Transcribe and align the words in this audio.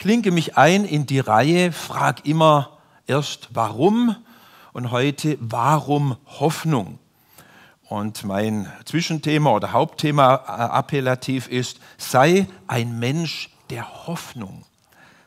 klinke 0.00 0.30
mich 0.30 0.56
ein 0.56 0.86
in 0.86 1.04
die 1.04 1.20
Reihe, 1.20 1.72
frage 1.72 2.22
immer 2.24 2.78
erst 3.06 3.50
warum 3.52 4.16
und 4.72 4.90
heute 4.90 5.36
warum 5.40 6.16
Hoffnung. 6.26 6.98
Und 7.84 8.24
mein 8.24 8.72
Zwischenthema 8.86 9.50
oder 9.50 9.72
Hauptthema 9.72 10.36
äh, 10.36 10.38
appellativ 10.48 11.48
ist, 11.48 11.80
sei 11.98 12.46
ein 12.66 12.98
Mensch 12.98 13.50
der 13.68 14.06
Hoffnung. 14.06 14.64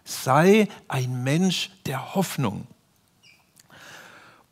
Sei 0.06 0.68
ein 0.88 1.24
Mensch 1.24 1.70
der 1.86 2.16
Hoffnung. 2.16 2.66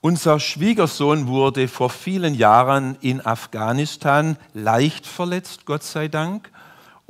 Unser 0.01 0.39
Schwiegersohn 0.39 1.27
wurde 1.27 1.67
vor 1.67 1.89
vielen 1.89 2.35
Jahren 2.35 2.95
in 3.01 3.25
Afghanistan 3.25 4.37
leicht 4.53 5.07
verletzt, 5.07 5.65
Gott 5.65 5.83
sei 5.83 6.09
Dank, 6.09 6.50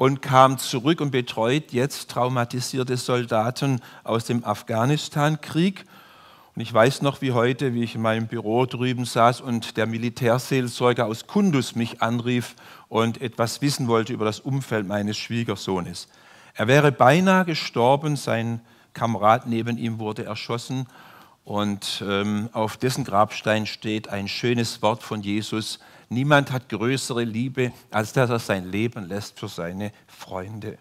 und 0.02 0.24
kam 0.24 0.58
zurück 0.58 1.00
und 1.00 1.12
betreut 1.12 1.74
jetzt 1.74 2.10
traumatisierte 2.10 2.98
Soldaten 2.98 3.82
aus 4.04 4.26
dem 4.26 4.44
Afghanistan-Krieg. 4.44 5.86
Und 6.56 6.62
ich 6.64 6.74
weiß 6.74 7.04
noch 7.04 7.22
wie 7.22 7.34
heute, 7.34 7.76
wie 7.76 7.84
ich 7.84 7.94
in 7.94 8.02
meinem 8.02 8.26
Büro 8.26 8.66
drüben 8.66 9.06
saß 9.06 9.42
und 9.42 9.78
der 9.78 9.86
Militärseelsorger 9.86 11.06
aus 11.06 11.28
Kundus 11.28 11.76
mich 11.76 12.02
anrief 12.02 12.56
und 12.90 13.22
etwas 13.22 13.62
wissen 13.62 13.88
wollte 13.88 14.12
über 14.12 14.26
das 14.26 14.40
Umfeld 14.40 14.88
meines 14.88 15.20
Schwiegersohnes. 15.20 16.08
Er 16.56 16.68
wäre 16.68 16.92
beinahe 16.92 17.46
gestorben, 17.46 18.16
sein 18.16 18.62
Kamerad 18.94 19.46
neben 19.46 19.78
ihm 19.78 20.00
wurde 20.00 20.26
erschossen 20.26 20.88
und 21.44 22.04
ähm, 22.08 22.50
auf 22.54 22.76
dessen 22.76 23.04
Grabstein 23.04 23.68
steht 23.68 24.10
ein 24.10 24.28
schönes 24.28 24.82
Wort 24.82 25.04
von 25.04 25.22
Jesus, 25.22 25.78
Niemand 26.12 26.52
hat 26.52 26.68
größere 26.68 27.24
Liebe, 27.24 27.72
als 27.90 28.12
dass 28.12 28.30
er 28.30 28.40
sein 28.40 28.70
Leben 28.70 29.08
lässt 29.08 29.40
für 29.40 29.48
seine 29.48 29.94
Freunde. 30.08 30.78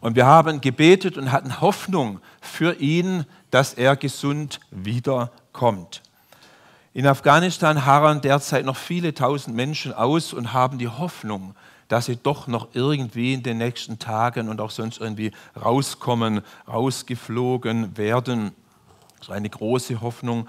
Und 0.00 0.16
wir 0.16 0.26
haben 0.26 0.60
gebetet 0.60 1.16
und 1.16 1.32
hatten 1.32 1.62
Hoffnung 1.62 2.20
für 2.42 2.74
ihn, 2.78 3.24
dass 3.50 3.72
er 3.72 3.96
gesund 3.96 4.60
wiederkommt. 4.70 6.02
In 6.92 7.06
Afghanistan 7.06 7.86
harren 7.86 8.20
derzeit 8.20 8.66
noch 8.66 8.76
viele 8.76 9.14
tausend 9.14 9.56
Menschen 9.56 9.94
aus 9.94 10.34
und 10.34 10.52
haben 10.52 10.76
die 10.76 10.88
Hoffnung, 10.88 11.54
dass 11.88 12.04
sie 12.04 12.16
doch 12.16 12.48
noch 12.48 12.68
irgendwie 12.74 13.32
in 13.32 13.42
den 13.42 13.56
nächsten 13.56 13.98
Tagen 13.98 14.50
und 14.50 14.60
auch 14.60 14.70
sonst 14.70 15.00
irgendwie 15.00 15.32
rauskommen, 15.58 16.42
rausgeflogen 16.68 17.96
werden. 17.96 18.52
Das 19.16 19.28
ist 19.28 19.32
eine 19.32 19.48
große 19.48 20.02
Hoffnung 20.02 20.46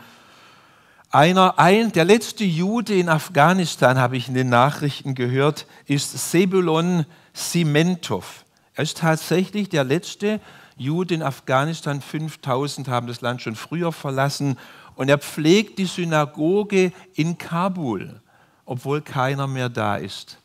einer, 1.14 1.60
ein, 1.60 1.92
der 1.92 2.06
letzte 2.06 2.44
Jude 2.44 2.96
in 2.96 3.08
Afghanistan, 3.08 4.00
habe 4.00 4.18
ich 4.18 4.28
in 4.28 4.34
den 4.34 4.50
Nachrichten 4.50 5.14
gehört, 5.14 5.68
ist 5.86 6.32
Sebulon 6.32 7.06
Simentov. 7.34 8.46
Er 8.74 8.84
ist 8.84 8.98
tatsächlich 8.98 9.70
der 9.70 9.84
letzte 9.84 10.40
Jude 10.76 11.14
in 11.14 11.22
Afghanistan. 11.22 12.02
5000 12.02 12.88
haben 12.88 13.06
das 13.06 13.22
Land 13.22 13.44
schon 13.44 13.56
früher 13.56 13.92
verlassen. 13.92 14.58
Und 14.96 15.08
er 15.08 15.20
pflegt 15.20 15.78
die 15.78 15.86
Synagoge 15.86 16.92
in 17.14 17.38
Kabul, 17.38 18.20
obwohl 18.66 19.02
keiner 19.02 19.46
mehr 19.46 19.70
da 19.70 19.98
ist. 19.98 20.40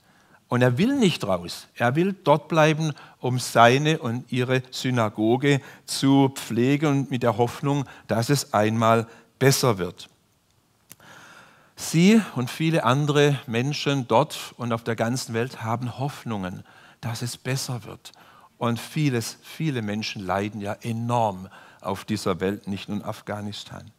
Und 0.49 0.61
er 0.61 0.77
will 0.77 0.97
nicht 0.97 1.27
raus. 1.27 1.67
Er 1.77 1.97
will 1.97 2.15
dort 2.25 2.49
bleiben, 2.49 2.93
um 3.21 3.39
seine 3.39 4.01
und 4.01 4.31
ihre 4.31 4.63
Synagoge 4.71 5.63
zu 5.87 6.31
pflegen 6.35 6.89
und 6.89 7.11
mit 7.11 7.23
der 7.23 7.39
Hoffnung, 7.39 7.87
dass 8.07 8.29
es 8.29 8.53
einmal 8.53 9.07
besser 9.39 9.79
wird. 9.79 10.11
Sie 11.81 12.21
und 12.35 12.51
viele 12.51 12.83
andere 12.83 13.39
Menschen 13.47 14.09
dort 14.09 14.53
und 14.57 14.73
auf 14.73 14.83
der 14.83 14.97
ganzen 14.97 15.33
Welt 15.33 15.63
haben 15.63 16.01
Hoffnungen, 16.01 16.65
dass 17.01 17.23
es 17.23 17.37
besser 17.37 17.85
wird. 17.85 18.11
Und 18.59 18.81
vieles, 18.81 19.39
viele 19.45 19.81
Menschen 19.81 20.27
leiden 20.27 20.61
ja 20.61 20.73
enorm 20.83 21.49
auf 21.81 22.05
dieser 22.05 22.41
Welt, 22.41 22.67
nicht 22.67 22.89
nur 22.89 22.99
in 22.99 23.05
Afghanistan. 23.05 23.93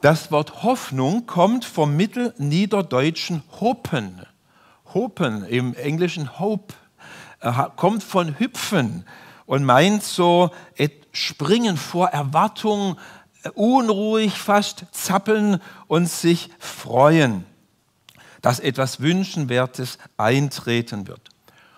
Das 0.00 0.32
Wort 0.32 0.62
Hoffnung 0.62 1.26
kommt 1.26 1.66
vom 1.66 1.96
mittelniederdeutschen 1.96 3.42
Hopen. 3.60 4.22
Hopen, 4.94 5.44
im 5.44 5.74
Englischen 5.74 6.38
Hope, 6.38 6.72
äh, 7.40 7.52
kommt 7.76 8.02
von 8.02 8.38
Hüpfen 8.38 9.04
und 9.44 9.64
meint 9.64 10.02
so 10.02 10.50
Springen 11.14 11.76
vor 11.76 12.08
Erwartung, 12.08 12.96
unruhig 13.54 14.38
fast 14.38 14.86
zappeln 14.92 15.60
und 15.86 16.08
sich 16.08 16.50
freuen, 16.58 17.44
dass 18.42 18.60
etwas 18.60 19.00
Wünschenwertes 19.00 19.98
eintreten 20.16 21.06
wird. 21.06 21.34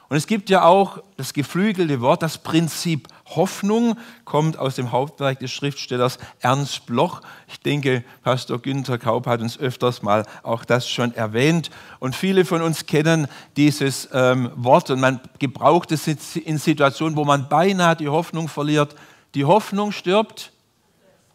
Und 0.09 0.17
es 0.17 0.29
gibt 0.29 0.51
ja 0.51 0.63
auch 0.63 1.03
das 1.17 1.33
geflügelte 1.33 2.01
Wort, 2.01 2.23
das 2.23 2.39
Prinzip 2.39 3.09
Hoffnung, 3.35 3.99
kommt 4.25 4.57
aus 4.57 4.77
dem 4.77 4.93
Hauptwerk 4.93 5.41
des 5.41 5.51
Schriftstellers 5.51 6.19
Ernst 6.39 6.87
Bloch. 6.87 7.23
Ich 7.49 7.59
denke, 7.59 8.05
Pastor 8.23 8.61
Günther 8.61 8.99
Kaup 8.99 9.27
hat 9.27 9.41
uns 9.41 9.59
öfters 9.59 10.03
mal 10.03 10.25
auch 10.45 10.65
das 10.65 10.89
schon 10.89 11.13
erwähnt. 11.13 11.71
Und 11.99 12.15
viele 12.15 12.45
von 12.45 12.63
uns 12.63 12.87
kennen 12.87 13.27
dieses 13.57 14.09
ähm, 14.13 14.53
Wort 14.55 14.91
und 14.91 15.01
man 15.01 15.21
gebraucht 15.41 15.91
es 15.91 16.07
in 16.07 16.59
Situationen, 16.59 17.17
wo 17.17 17.25
man 17.25 17.49
beinahe 17.49 17.97
die 17.97 18.09
Hoffnung 18.09 18.47
verliert. 18.47 18.95
Die 19.35 19.45
Hoffnung 19.45 19.91
stirbt 19.91 20.53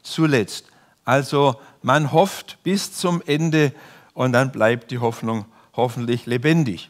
zuletzt. 0.03 0.66
Also 1.06 1.56
man 1.81 2.12
hofft 2.12 2.57
bis 2.63 2.94
zum 2.94 3.22
Ende 3.25 3.73
und 4.13 4.34
dann 4.34 4.51
bleibt 4.51 4.91
die 4.91 5.00
Hoffnung 5.00 5.45
hoffentlich 5.73 6.25
lebendig. 6.25 6.89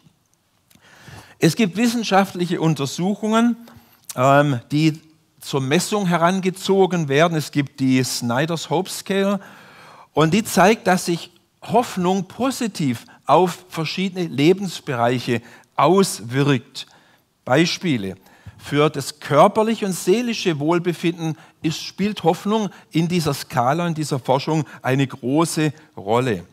Es 1.39 1.55
gibt 1.55 1.77
wissenschaftliche 1.77 2.61
Untersuchungen, 2.61 3.55
ähm, 4.15 4.59
die 4.71 4.99
zur 5.39 5.61
Messung 5.61 6.05
herangezogen 6.05 7.07
werden. 7.07 7.37
Es 7.37 7.51
gibt 7.51 7.79
die 7.79 8.03
Snyder's 8.03 8.69
Hope 8.69 8.89
Scale 8.89 9.39
und 10.13 10.33
die 10.33 10.43
zeigt, 10.43 10.87
dass 10.87 11.05
sich 11.05 11.31
Hoffnung 11.61 12.25
positiv 12.25 13.05
auf 13.25 13.65
verschiedene 13.69 14.27
Lebensbereiche 14.27 15.41
auswirkt. 15.75 16.85
Beispiele. 17.43 18.15
Für 18.63 18.89
das 18.89 19.19
körperliche 19.19 19.85
und 19.85 19.93
seelische 19.93 20.59
Wohlbefinden 20.59 21.35
ist, 21.61 21.81
spielt 21.81 22.23
Hoffnung 22.23 22.69
in 22.91 23.07
dieser 23.07 23.33
Skala, 23.33 23.87
in 23.87 23.95
dieser 23.95 24.19
Forschung 24.19 24.65
eine 24.81 25.07
große 25.07 25.73
Rolle. 25.97 26.45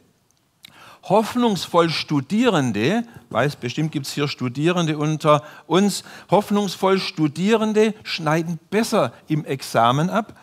Hoffnungsvoll 1.04 1.90
Studierende, 1.90 3.04
weiß 3.30 3.56
bestimmt 3.56 3.92
gibt 3.92 4.06
es 4.06 4.12
hier 4.12 4.26
Studierende 4.26 4.98
unter 4.98 5.42
uns, 5.66 6.02
hoffnungsvoll 6.30 6.98
Studierende 6.98 7.94
schneiden 8.02 8.58
besser 8.70 9.12
im 9.28 9.44
Examen 9.44 10.10
ab 10.10 10.40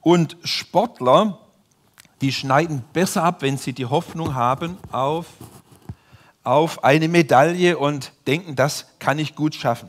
und 0.00 0.36
Sportler, 0.42 1.38
die 2.20 2.32
schneiden 2.32 2.82
besser 2.92 3.24
ab, 3.24 3.42
wenn 3.42 3.58
sie 3.58 3.72
die 3.72 3.86
Hoffnung 3.86 4.34
haben 4.34 4.78
auf, 4.90 5.26
auf 6.44 6.82
eine 6.82 7.08
Medaille 7.08 7.78
und 7.78 8.12
denken, 8.26 8.56
das 8.56 8.86
kann 8.98 9.18
ich 9.18 9.34
gut 9.34 9.54
schaffen. 9.54 9.88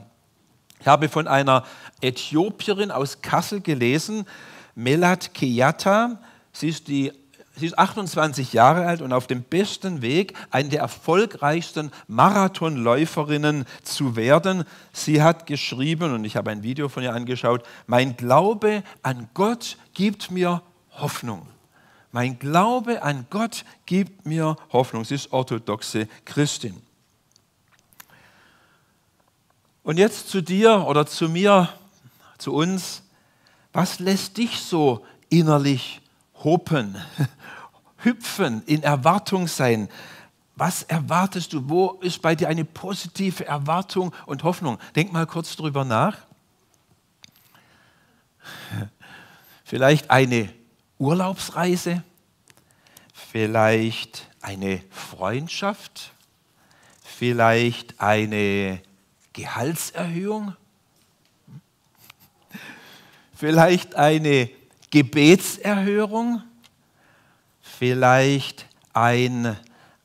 Ich 0.82 0.88
habe 0.88 1.10
von 1.10 1.28
einer 1.28 1.64
Äthiopierin 2.02 2.90
aus 2.90 3.22
Kassel 3.22 3.62
gelesen, 3.62 4.26
Melat 4.74 5.36
Keyata. 5.36 6.20
Sie 6.52 6.70
ist, 6.70 6.88
die, 6.88 7.12
sie 7.56 7.68
ist 7.68 7.78
28 7.78 8.52
Jahre 8.54 8.88
alt 8.88 9.02
und 9.02 9.14
auf 9.14 9.28
dem 9.28 9.44
besten 9.44 10.02
Weg, 10.02 10.34
eine 10.50 10.70
der 10.70 10.80
erfolgreichsten 10.80 11.92
Marathonläuferinnen 12.08 13.66
zu 13.84 14.16
werden. 14.16 14.64
Sie 14.92 15.22
hat 15.22 15.46
geschrieben, 15.46 16.16
und 16.16 16.26
ich 16.26 16.36
habe 16.36 16.50
ein 16.50 16.64
Video 16.64 16.90
von 16.90 17.04
ihr 17.04 17.14
angeschaut, 17.14 17.64
mein 17.86 18.18
Glaube 18.18 18.82
an 19.04 19.30
Gott 19.36 19.78
gibt 19.94 20.32
mir 20.32 20.64
Hoffnung. 20.94 21.46
Mein 22.12 22.40
Glaube 22.40 23.04
an 23.04 23.28
Gott 23.30 23.66
gibt 23.86 24.26
mir 24.26 24.56
Hoffnung. 24.74 25.06
Sie 25.06 25.16
ist 25.16 25.32
orthodoxe 25.32 26.08
Christin. 26.26 26.82
Und 29.84 29.98
jetzt 29.98 30.30
zu 30.30 30.42
dir 30.42 30.86
oder 30.88 31.06
zu 31.06 31.28
mir, 31.28 31.70
zu 32.38 32.54
uns. 32.54 33.04
Was 33.74 34.00
lässt 34.00 34.38
dich 34.38 34.60
so 34.60 35.06
innerlich 35.30 36.02
hopen, 36.44 36.98
hüpfen, 37.98 38.64
in 38.66 38.84
Erwartung 38.84 39.48
sein? 39.48 39.90
Was 40.56 40.84
erwartest 40.84 41.54
du? 41.54 41.70
Wo 41.70 41.92
ist 42.02 42.22
bei 42.22 42.36
dir 42.36 42.48
eine 42.50 42.66
positive 42.66 43.46
Erwartung 43.46 44.14
und 44.26 44.44
Hoffnung? 44.44 44.78
Denk 44.96 45.12
mal 45.12 45.26
kurz 45.26 45.56
drüber 45.56 45.86
nach. 45.86 46.18
Vielleicht 49.64 50.12
eine 50.12 50.54
Urlaubsreise, 51.00 52.04
vielleicht 53.14 54.28
eine 54.42 54.84
Freundschaft, 54.92 56.12
vielleicht 57.02 58.00
eine 58.02 58.82
Gehaltserhöhung? 59.34 60.56
Vielleicht 63.36 63.96
eine 63.96 64.50
Gebetserhörung? 64.92 66.44
Vielleicht 67.62 68.68
ein, 68.94 69.58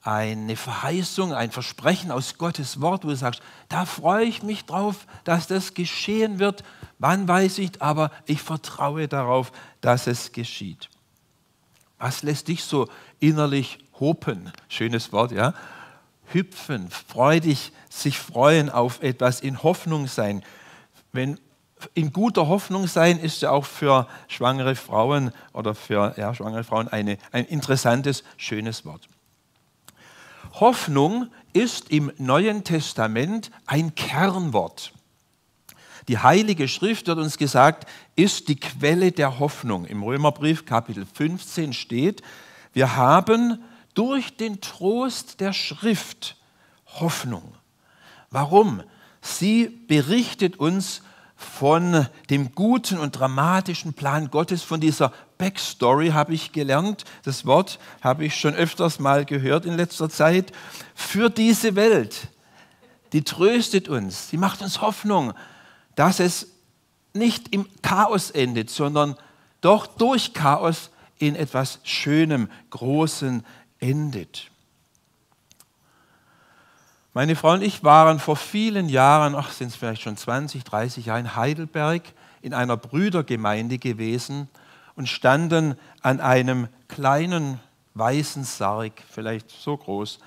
eine 0.02 0.56
Verheißung, 0.56 1.34
ein 1.34 1.50
Versprechen 1.50 2.10
aus 2.10 2.38
Gottes 2.38 2.80
Wort, 2.80 3.04
wo 3.04 3.08
du 3.08 3.16
sagst, 3.16 3.42
da 3.68 3.84
freue 3.84 4.24
ich 4.24 4.42
mich 4.42 4.64
drauf, 4.64 5.06
dass 5.24 5.46
das 5.46 5.74
geschehen 5.74 6.38
wird. 6.38 6.64
Wann 6.98 7.28
weiß 7.28 7.58
ich, 7.58 7.82
aber 7.82 8.10
ich 8.24 8.40
vertraue 8.40 9.08
darauf, 9.08 9.52
dass 9.80 10.06
es 10.06 10.32
geschieht. 10.32 10.88
Was 11.98 12.22
lässt 12.22 12.48
dich 12.48 12.64
so 12.64 12.88
innerlich 13.20 13.78
hopen? 13.98 14.52
Schönes 14.68 15.12
Wort, 15.12 15.32
ja? 15.32 15.54
Hüpfen, 16.32 16.90
freudig 16.90 17.72
sich 17.88 18.18
freuen 18.18 18.70
auf 18.70 19.02
etwas, 19.02 19.40
in 19.40 19.62
Hoffnung 19.62 20.06
sein. 20.06 20.42
Wenn 21.12 21.38
in 21.94 22.12
guter 22.12 22.48
Hoffnung 22.48 22.86
sein 22.86 23.18
ist 23.18 23.42
ja 23.42 23.50
auch 23.50 23.66
für 23.66 24.06
schwangere 24.28 24.74
Frauen 24.76 25.32
oder 25.52 25.74
für 25.74 26.14
ja, 26.16 26.34
schwangere 26.34 26.64
Frauen 26.64 26.88
eine, 26.88 27.18
ein 27.32 27.44
interessantes, 27.44 28.24
schönes 28.36 28.84
Wort. 28.84 29.08
Hoffnung 30.54 31.28
ist 31.52 31.90
im 31.90 32.10
Neuen 32.16 32.64
Testament 32.64 33.50
ein 33.66 33.94
Kernwort. 33.94 34.92
Die 36.08 36.18
Heilige 36.18 36.68
Schrift, 36.68 37.08
wird 37.08 37.18
uns 37.18 37.36
gesagt, 37.36 37.88
ist 38.14 38.48
die 38.48 38.56
Quelle 38.56 39.12
der 39.12 39.38
Hoffnung. 39.38 39.84
Im 39.86 40.02
Römerbrief 40.02 40.64
Kapitel 40.64 41.04
15 41.04 41.72
steht, 41.72 42.22
wir 42.72 42.96
haben 42.96 43.62
durch 43.96 44.36
den 44.36 44.60
Trost 44.60 45.40
der 45.40 45.52
Schrift 45.52 46.36
Hoffnung. 47.00 47.54
Warum? 48.30 48.82
Sie 49.20 49.66
berichtet 49.88 50.58
uns 50.58 51.02
von 51.34 52.06
dem 52.30 52.54
guten 52.54 52.98
und 52.98 53.12
dramatischen 53.12 53.94
Plan 53.94 54.30
Gottes, 54.30 54.62
von 54.62 54.80
dieser 54.80 55.12
Backstory 55.38 56.10
habe 56.10 56.34
ich 56.34 56.52
gelernt. 56.52 57.04
Das 57.24 57.44
Wort 57.44 57.78
habe 58.00 58.24
ich 58.24 58.36
schon 58.36 58.54
öfters 58.54 58.98
mal 58.98 59.24
gehört 59.24 59.66
in 59.66 59.76
letzter 59.76 60.08
Zeit. 60.08 60.52
Für 60.94 61.28
diese 61.28 61.74
Welt. 61.74 62.28
Die 63.12 63.22
tröstet 63.22 63.88
uns, 63.88 64.28
die 64.28 64.36
macht 64.36 64.62
uns 64.62 64.80
Hoffnung, 64.80 65.32
dass 65.94 66.20
es 66.20 66.48
nicht 67.14 67.54
im 67.54 67.66
Chaos 67.82 68.30
endet, 68.30 68.68
sondern 68.68 69.16
doch 69.60 69.86
durch 69.86 70.34
Chaos 70.34 70.90
in 71.18 71.34
etwas 71.34 71.80
Schönem, 71.82 72.50
Großen 72.70 73.42
endet. 73.86 74.50
Meine 77.14 77.36
Frau 77.36 77.52
und 77.52 77.62
ich 77.62 77.82
waren 77.84 78.18
vor 78.18 78.36
vielen 78.36 78.88
Jahren, 78.88 79.34
ach 79.34 79.52
sind 79.52 79.68
es 79.68 79.76
vielleicht 79.76 80.02
schon 80.02 80.16
20, 80.16 80.64
30 80.64 81.06
Jahre 81.06 81.20
in 81.20 81.36
Heidelberg 81.36 82.02
in 82.42 82.52
einer 82.52 82.76
Brüdergemeinde 82.76 83.78
gewesen 83.78 84.48
und 84.96 85.08
standen 85.08 85.76
an 86.02 86.20
einem 86.20 86.68
kleinen 86.88 87.60
weißen 87.94 88.44
Sarg, 88.44 88.92
vielleicht 89.08 89.50
so 89.50 89.76
groß. 89.76 90.18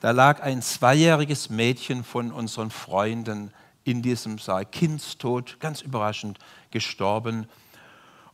Da 0.00 0.12
lag 0.12 0.40
ein 0.40 0.62
zweijähriges 0.62 1.50
Mädchen 1.50 2.04
von 2.04 2.32
unseren 2.32 2.70
Freunden 2.70 3.52
in 3.84 4.00
diesem 4.00 4.38
Sarg, 4.38 4.72
kindstod, 4.72 5.58
ganz 5.60 5.82
überraschend 5.82 6.38
gestorben. 6.70 7.46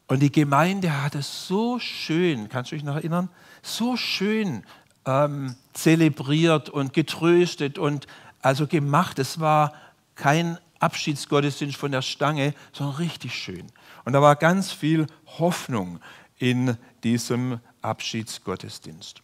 Und 0.06 0.20
die 0.20 0.30
Gemeinde 0.30 1.02
hat 1.02 1.14
es 1.14 1.48
so 1.48 1.78
schön, 1.78 2.48
kannst 2.48 2.70
du 2.70 2.76
dich 2.76 2.84
noch 2.84 2.96
erinnern, 2.96 3.30
so 3.64 3.96
schön 3.96 4.62
ähm, 5.06 5.56
zelebriert 5.72 6.70
und 6.70 6.92
getröstet 6.92 7.78
und 7.78 8.06
also 8.42 8.66
gemacht. 8.66 9.18
Es 9.18 9.40
war 9.40 9.72
kein 10.14 10.58
Abschiedsgottesdienst 10.78 11.76
von 11.76 11.92
der 11.92 12.02
Stange, 12.02 12.54
sondern 12.72 12.96
richtig 12.96 13.34
schön. 13.34 13.66
Und 14.04 14.12
da 14.12 14.22
war 14.22 14.36
ganz 14.36 14.70
viel 14.70 15.06
Hoffnung 15.38 15.98
in 16.38 16.76
diesem 17.02 17.58
Abschiedsgottesdienst. 17.80 19.22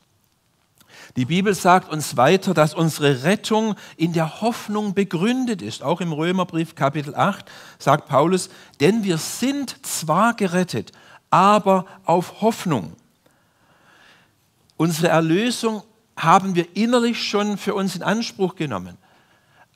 Die 1.17 1.25
Bibel 1.25 1.55
sagt 1.55 1.91
uns 1.91 2.17
weiter, 2.17 2.55
dass 2.55 2.75
unsere 2.75 3.25
Rettung 3.25 3.77
in 3.97 4.13
der 4.13 4.41
Hoffnung 4.41 4.95
begründet 4.95 5.63
ist. 5.63 5.83
Auch 5.83 6.01
im 6.01 6.13
Römerbrief 6.13 6.75
Kapitel 6.75 7.15
8 7.15 7.45
sagt 7.79 8.09
Paulus, 8.09 8.51
denn 8.81 9.05
wir 9.05 9.19
sind 9.19 9.85
zwar 9.87 10.35
gerettet, 10.35 10.93
aber 11.31 11.87
auf 12.05 12.41
Hoffnung. 12.41 12.97
Unsere 14.81 15.09
Erlösung 15.09 15.83
haben 16.17 16.55
wir 16.55 16.75
innerlich 16.75 17.23
schon 17.23 17.59
für 17.59 17.75
uns 17.75 17.97
in 17.97 18.03
Anspruch 18.03 18.55
genommen, 18.55 18.97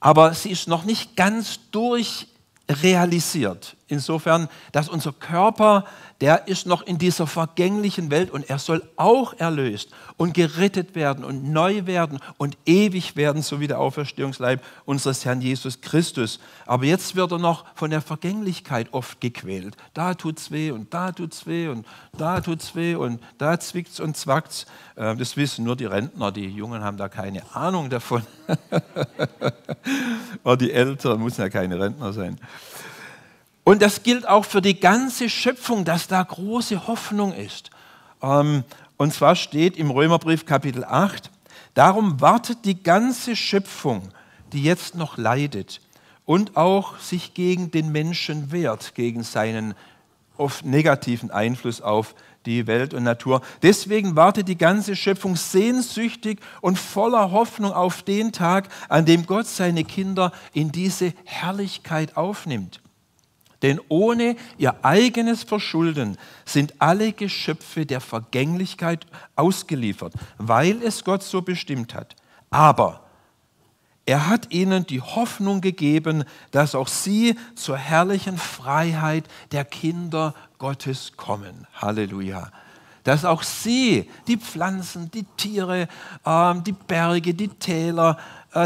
aber 0.00 0.32
sie 0.32 0.50
ist 0.50 0.66
noch 0.66 0.84
nicht 0.84 1.14
ganz 1.14 1.60
durchrealisiert. 1.72 3.76
Insofern, 3.86 4.48
dass 4.72 4.88
unser 4.88 5.12
Körper 5.12 5.84
der 6.20 6.48
ist 6.48 6.66
noch 6.66 6.82
in 6.82 6.96
dieser 6.96 7.26
vergänglichen 7.26 8.10
Welt 8.10 8.30
und 8.30 8.48
er 8.48 8.58
soll 8.58 8.82
auch 8.96 9.34
erlöst 9.34 9.90
und 10.16 10.32
gerettet 10.32 10.94
werden 10.94 11.24
und 11.24 11.52
neu 11.52 11.86
werden 11.86 12.20
und 12.38 12.56
ewig 12.64 13.16
werden, 13.16 13.42
so 13.42 13.60
wie 13.60 13.66
der 13.66 13.80
Auferstehungsleib 13.80 14.62
unseres 14.84 15.24
Herrn 15.24 15.40
Jesus 15.40 15.80
Christus. 15.80 16.38
Aber 16.66 16.84
jetzt 16.84 17.16
wird 17.16 17.32
er 17.32 17.38
noch 17.38 17.64
von 17.74 17.90
der 17.90 18.00
Vergänglichkeit 18.00 18.88
oft 18.92 19.20
gequält. 19.20 19.76
Da 19.92 20.14
tut's 20.14 20.50
weh 20.50 20.70
und 20.70 20.94
da 20.94 21.12
tut's 21.12 21.46
weh 21.46 21.68
und 21.68 21.84
da 22.16 22.40
tut's 22.40 22.74
weh 22.74 22.94
und 22.94 23.20
da 23.38 23.58
zwickt's 23.58 24.00
und 24.00 24.16
zwackt's. 24.16 24.66
Ähm, 24.96 25.18
das 25.18 25.36
wissen 25.36 25.64
nur 25.64 25.76
die 25.76 25.86
Rentner, 25.86 26.30
die 26.30 26.46
Jungen 26.46 26.82
haben 26.82 26.96
da 26.96 27.08
keine 27.08 27.42
Ahnung 27.54 27.90
davon. 27.90 28.22
Oder 30.44 30.56
die 30.56 30.72
Eltern 30.72 31.20
müssen 31.22 31.40
ja 31.40 31.48
keine 31.48 31.78
Rentner 31.78 32.12
sein. 32.12 32.38
Und 33.64 33.80
das 33.80 34.02
gilt 34.02 34.28
auch 34.28 34.44
für 34.44 34.60
die 34.60 34.78
ganze 34.78 35.30
Schöpfung, 35.30 35.84
dass 35.84 36.06
da 36.06 36.22
große 36.22 36.86
Hoffnung 36.86 37.32
ist. 37.32 37.70
Ähm, 38.22 38.62
und 38.96 39.12
zwar 39.12 39.34
steht 39.34 39.76
im 39.76 39.90
Römerbrief 39.90 40.46
Kapitel 40.46 40.84
8, 40.84 41.30
darum 41.72 42.20
wartet 42.20 42.58
die 42.64 42.82
ganze 42.82 43.34
Schöpfung, 43.34 44.10
die 44.52 44.62
jetzt 44.62 44.94
noch 44.94 45.16
leidet 45.16 45.80
und 46.26 46.56
auch 46.56 46.98
sich 46.98 47.34
gegen 47.34 47.70
den 47.70 47.90
Menschen 47.90 48.52
wehrt, 48.52 48.94
gegen 48.94 49.22
seinen 49.24 49.74
oft 50.36 50.64
negativen 50.64 51.30
Einfluss 51.30 51.80
auf 51.80 52.14
die 52.46 52.66
Welt 52.66 52.92
und 52.92 53.04
Natur. 53.04 53.40
Deswegen 53.62 54.16
wartet 54.16 54.48
die 54.48 54.58
ganze 54.58 54.96
Schöpfung 54.96 55.36
sehnsüchtig 55.36 56.40
und 56.60 56.78
voller 56.78 57.30
Hoffnung 57.30 57.72
auf 57.72 58.02
den 58.02 58.32
Tag, 58.32 58.68
an 58.88 59.06
dem 59.06 59.26
Gott 59.26 59.46
seine 59.46 59.84
Kinder 59.84 60.32
in 60.52 60.70
diese 60.70 61.14
Herrlichkeit 61.24 62.16
aufnimmt. 62.16 62.83
Denn 63.64 63.80
ohne 63.88 64.36
ihr 64.58 64.84
eigenes 64.84 65.42
Verschulden 65.42 66.18
sind 66.44 66.74
alle 66.80 67.14
Geschöpfe 67.14 67.86
der 67.86 68.02
Vergänglichkeit 68.02 69.06
ausgeliefert, 69.36 70.12
weil 70.36 70.82
es 70.82 71.02
Gott 71.02 71.22
so 71.22 71.40
bestimmt 71.40 71.94
hat. 71.94 72.14
Aber 72.50 73.06
er 74.04 74.28
hat 74.28 74.52
ihnen 74.52 74.84
die 74.84 75.00
Hoffnung 75.00 75.62
gegeben, 75.62 76.24
dass 76.50 76.74
auch 76.74 76.88
sie 76.88 77.36
zur 77.54 77.78
herrlichen 77.78 78.36
Freiheit 78.36 79.24
der 79.50 79.64
Kinder 79.64 80.34
Gottes 80.58 81.16
kommen. 81.16 81.66
Halleluja 81.72 82.52
dass 83.04 83.26
auch 83.26 83.42
sie, 83.42 84.10
die 84.26 84.38
Pflanzen, 84.38 85.10
die 85.10 85.24
Tiere, 85.36 85.88
ähm, 86.24 86.64
die 86.64 86.72
Berge, 86.72 87.34
die 87.34 87.48
Täler, 87.48 88.16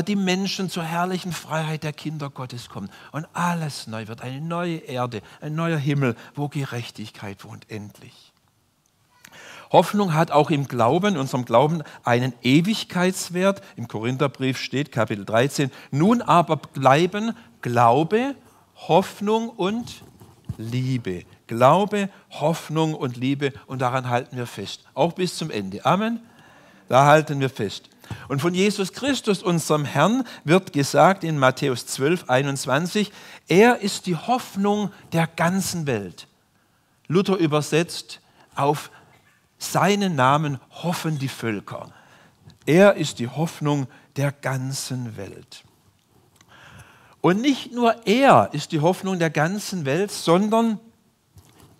die 0.07 0.17
Menschen 0.17 0.69
zur 0.69 0.83
herrlichen 0.83 1.33
Freiheit 1.33 1.83
der 1.83 1.93
Kinder 1.93 2.31
Gottes 2.31 2.69
kommen 2.69 2.91
und 3.13 3.27
alles 3.33 3.87
neu 3.87 4.07
wird, 4.07 4.21
eine 4.21 4.41
neue 4.41 4.77
Erde, 4.77 5.23
ein 5.41 5.55
neuer 5.55 5.79
Himmel, 5.79 6.15
wo 6.35 6.49
Gerechtigkeit 6.49 7.45
wohnt, 7.45 7.71
endlich. 7.71 8.33
Hoffnung 9.71 10.15
hat 10.15 10.31
auch 10.31 10.51
im 10.51 10.67
Glauben, 10.67 11.17
unserem 11.17 11.45
Glauben, 11.45 11.83
einen 12.05 12.33
Ewigkeitswert. 12.43 13.63
Im 13.77 13.87
Korintherbrief 13.87 14.59
steht, 14.59 14.93
Kapitel 14.93 15.25
13, 15.25 15.71
nun 15.91 16.23
aber 16.23 16.57
bleiben 16.57 17.33
Glaube, 17.61 18.35
Hoffnung 18.77 19.51
und 19.51 20.03
Liebe. 20.57 21.25
Glaube, 21.47 22.09
Hoffnung 22.31 22.95
und 22.95 23.17
Liebe 23.17 23.53
und 23.67 23.81
daran 23.81 24.09
halten 24.09 24.37
wir 24.37 24.47
fest, 24.47 24.85
auch 24.95 25.13
bis 25.13 25.37
zum 25.37 25.51
Ende. 25.51 25.85
Amen. 25.85 26.21
Da 26.89 27.05
halten 27.05 27.41
wir 27.41 27.51
fest. 27.51 27.91
Und 28.29 28.41
von 28.41 28.55
Jesus 28.55 28.93
Christus, 28.93 29.43
unserem 29.43 29.85
Herrn, 29.85 30.25
wird 30.45 30.73
gesagt 30.73 31.25
in 31.25 31.39
Matthäus 31.39 31.87
12, 31.87 32.29
21, 32.29 33.13
er 33.49 33.79
ist 33.81 34.07
die 34.07 34.17
Hoffnung 34.17 34.91
der 35.13 35.27
ganzen 35.27 35.87
Welt. 35.87 36.27
Luther 37.07 37.37
übersetzt, 37.37 38.21
auf 38.55 38.91
seinen 39.59 40.15
Namen 40.15 40.61
hoffen 40.71 41.19
die 41.19 41.29
Völker. 41.29 41.91
Er 42.67 42.95
ist 42.95 43.19
die 43.19 43.29
Hoffnung 43.29 43.87
der 44.17 44.33
ganzen 44.33 45.17
Welt. 45.17 45.65
Und 47.21 47.41
nicht 47.41 47.73
nur 47.73 48.07
er 48.07 48.51
ist 48.53 48.73
die 48.73 48.81
Hoffnung 48.81 49.19
der 49.19 49.31
ganzen 49.31 49.85
Welt, 49.85 50.11
sondern 50.11 50.79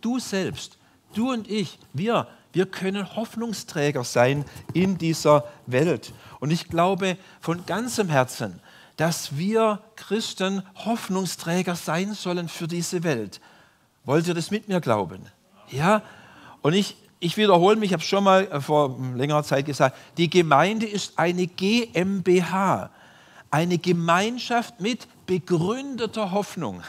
du 0.01 0.19
selbst, 0.19 0.79
du 1.15 1.33
und 1.33 1.49
ich, 1.49 1.79
wir 1.93 2.27
wir 2.59 2.67
können 2.67 3.15
Hoffnungsträger 3.15 4.03
sein 4.03 4.45
in 4.75 4.99
dieser 4.99 5.45
Welt. 5.67 6.13
Und 6.41 6.51
ich 6.51 6.69
glaube 6.69 7.17
von 7.41 7.65
ganzem 7.67 8.09
Herzen, 8.09 8.59
dass 8.97 9.37
wir 9.37 9.79
Christen 9.95 10.65
Hoffnungsträger 10.75 11.77
sein 11.77 12.15
sollen 12.15 12.49
für 12.49 12.67
diese 12.67 13.05
Welt. 13.05 13.41
Wollt 14.05 14.27
ihr 14.27 14.35
das 14.35 14.51
mit 14.51 14.67
mir 14.67 14.81
glauben? 14.81 15.21
Ja? 15.71 16.03
Und 16.61 16.73
ich 16.73 16.97
ich 17.21 17.37
wiederhole 17.37 17.77
mich, 17.77 17.91
ich 17.91 17.93
habe 17.93 18.03
schon 18.03 18.25
mal 18.25 18.49
äh, 18.49 18.61
vor 18.61 18.99
längerer 19.15 19.45
Zeit 19.45 19.67
gesagt, 19.67 19.97
die 20.17 20.29
Gemeinde 20.29 20.87
ist 20.87 21.17
eine 21.17 21.47
GmbH, 21.47 22.91
eine 23.53 23.79
Gemeinschaft 23.79 24.81
mit 24.81 25.07
begründeter 25.27 26.33
Hoffnung. 26.33 26.83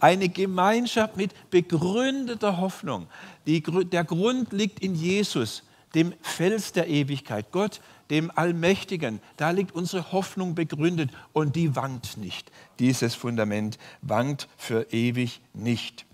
Eine 0.00 0.28
Gemeinschaft 0.28 1.16
mit 1.16 1.50
begründeter 1.50 2.58
Hoffnung. 2.58 3.06
Die, 3.46 3.62
der 3.62 4.04
Grund 4.04 4.52
liegt 4.52 4.80
in 4.80 4.94
Jesus, 4.94 5.62
dem 5.94 6.12
Fels 6.22 6.72
der 6.72 6.88
Ewigkeit, 6.88 7.46
Gott, 7.50 7.80
dem 8.10 8.30
Allmächtigen. 8.34 9.20
Da 9.36 9.50
liegt 9.50 9.74
unsere 9.74 10.12
Hoffnung 10.12 10.54
begründet 10.54 11.10
und 11.32 11.56
die 11.56 11.76
wankt 11.76 12.16
nicht. 12.16 12.50
Dieses 12.78 13.14
Fundament 13.14 13.78
wankt 14.02 14.48
für 14.56 14.86
ewig 14.92 15.40
nicht. 15.54 16.06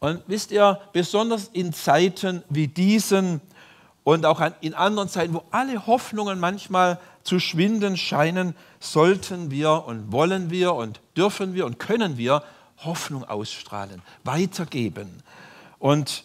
Und 0.00 0.22
wisst 0.26 0.52
ihr, 0.52 0.80
besonders 0.92 1.48
in 1.52 1.72
Zeiten 1.72 2.42
wie 2.48 2.68
diesen 2.68 3.40
und 4.04 4.24
auch 4.24 4.40
in 4.60 4.74
anderen 4.74 5.08
Zeiten, 5.08 5.34
wo 5.34 5.42
alle 5.50 5.86
Hoffnungen 5.86 6.38
manchmal 6.38 6.98
zu 7.28 7.40
schwinden 7.40 7.98
scheinen, 7.98 8.54
sollten 8.80 9.50
wir 9.50 9.84
und 9.84 10.10
wollen 10.10 10.50
wir 10.50 10.72
und 10.72 11.00
dürfen 11.14 11.52
wir 11.52 11.66
und 11.66 11.78
können 11.78 12.16
wir 12.16 12.42
Hoffnung 12.78 13.22
ausstrahlen, 13.22 14.00
weitergeben. 14.24 15.22
Und 15.78 16.24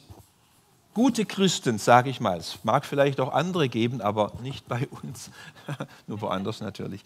gute 0.93 1.25
Christen, 1.25 1.77
sage 1.77 2.09
ich 2.09 2.21
mal, 2.21 2.37
es 2.37 2.59
mag 2.63 2.85
vielleicht 2.85 3.19
auch 3.19 3.33
andere 3.33 3.67
geben, 3.67 3.99
aber 3.99 4.31
nicht 4.41 4.65
bei 4.69 4.87
uns, 5.03 5.29
nur 6.07 6.21
woanders 6.21 6.61
natürlich. 6.61 7.03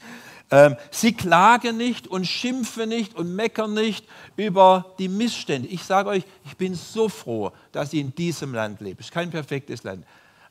Ähm, 0.51 0.75
sie 0.91 1.13
klagen 1.13 1.77
nicht 1.77 2.07
und 2.07 2.27
schimpfen 2.27 2.89
nicht 2.89 3.15
und 3.15 3.35
meckern 3.35 3.73
nicht 3.73 4.05
über 4.35 4.93
die 4.99 5.09
Missstände. 5.09 5.69
Ich 5.69 5.83
sage 5.83 6.09
euch, 6.09 6.23
ich 6.45 6.55
bin 6.55 6.75
so 6.75 7.09
froh, 7.09 7.51
dass 7.71 7.93
ich 7.93 8.01
in 8.01 8.13
diesem 8.13 8.53
Land 8.53 8.79
lebe. 8.79 8.99
Es 8.99 9.07
ist 9.07 9.11
kein 9.11 9.31
perfektes 9.31 9.81
Land. 9.81 10.05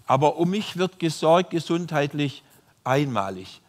Aber 0.04 0.36
um 0.36 0.50
mich 0.50 0.76
wird 0.76 0.98
gesorgt, 0.98 1.50
gesundheitlich 1.50 2.42
einmalig. 2.86 3.60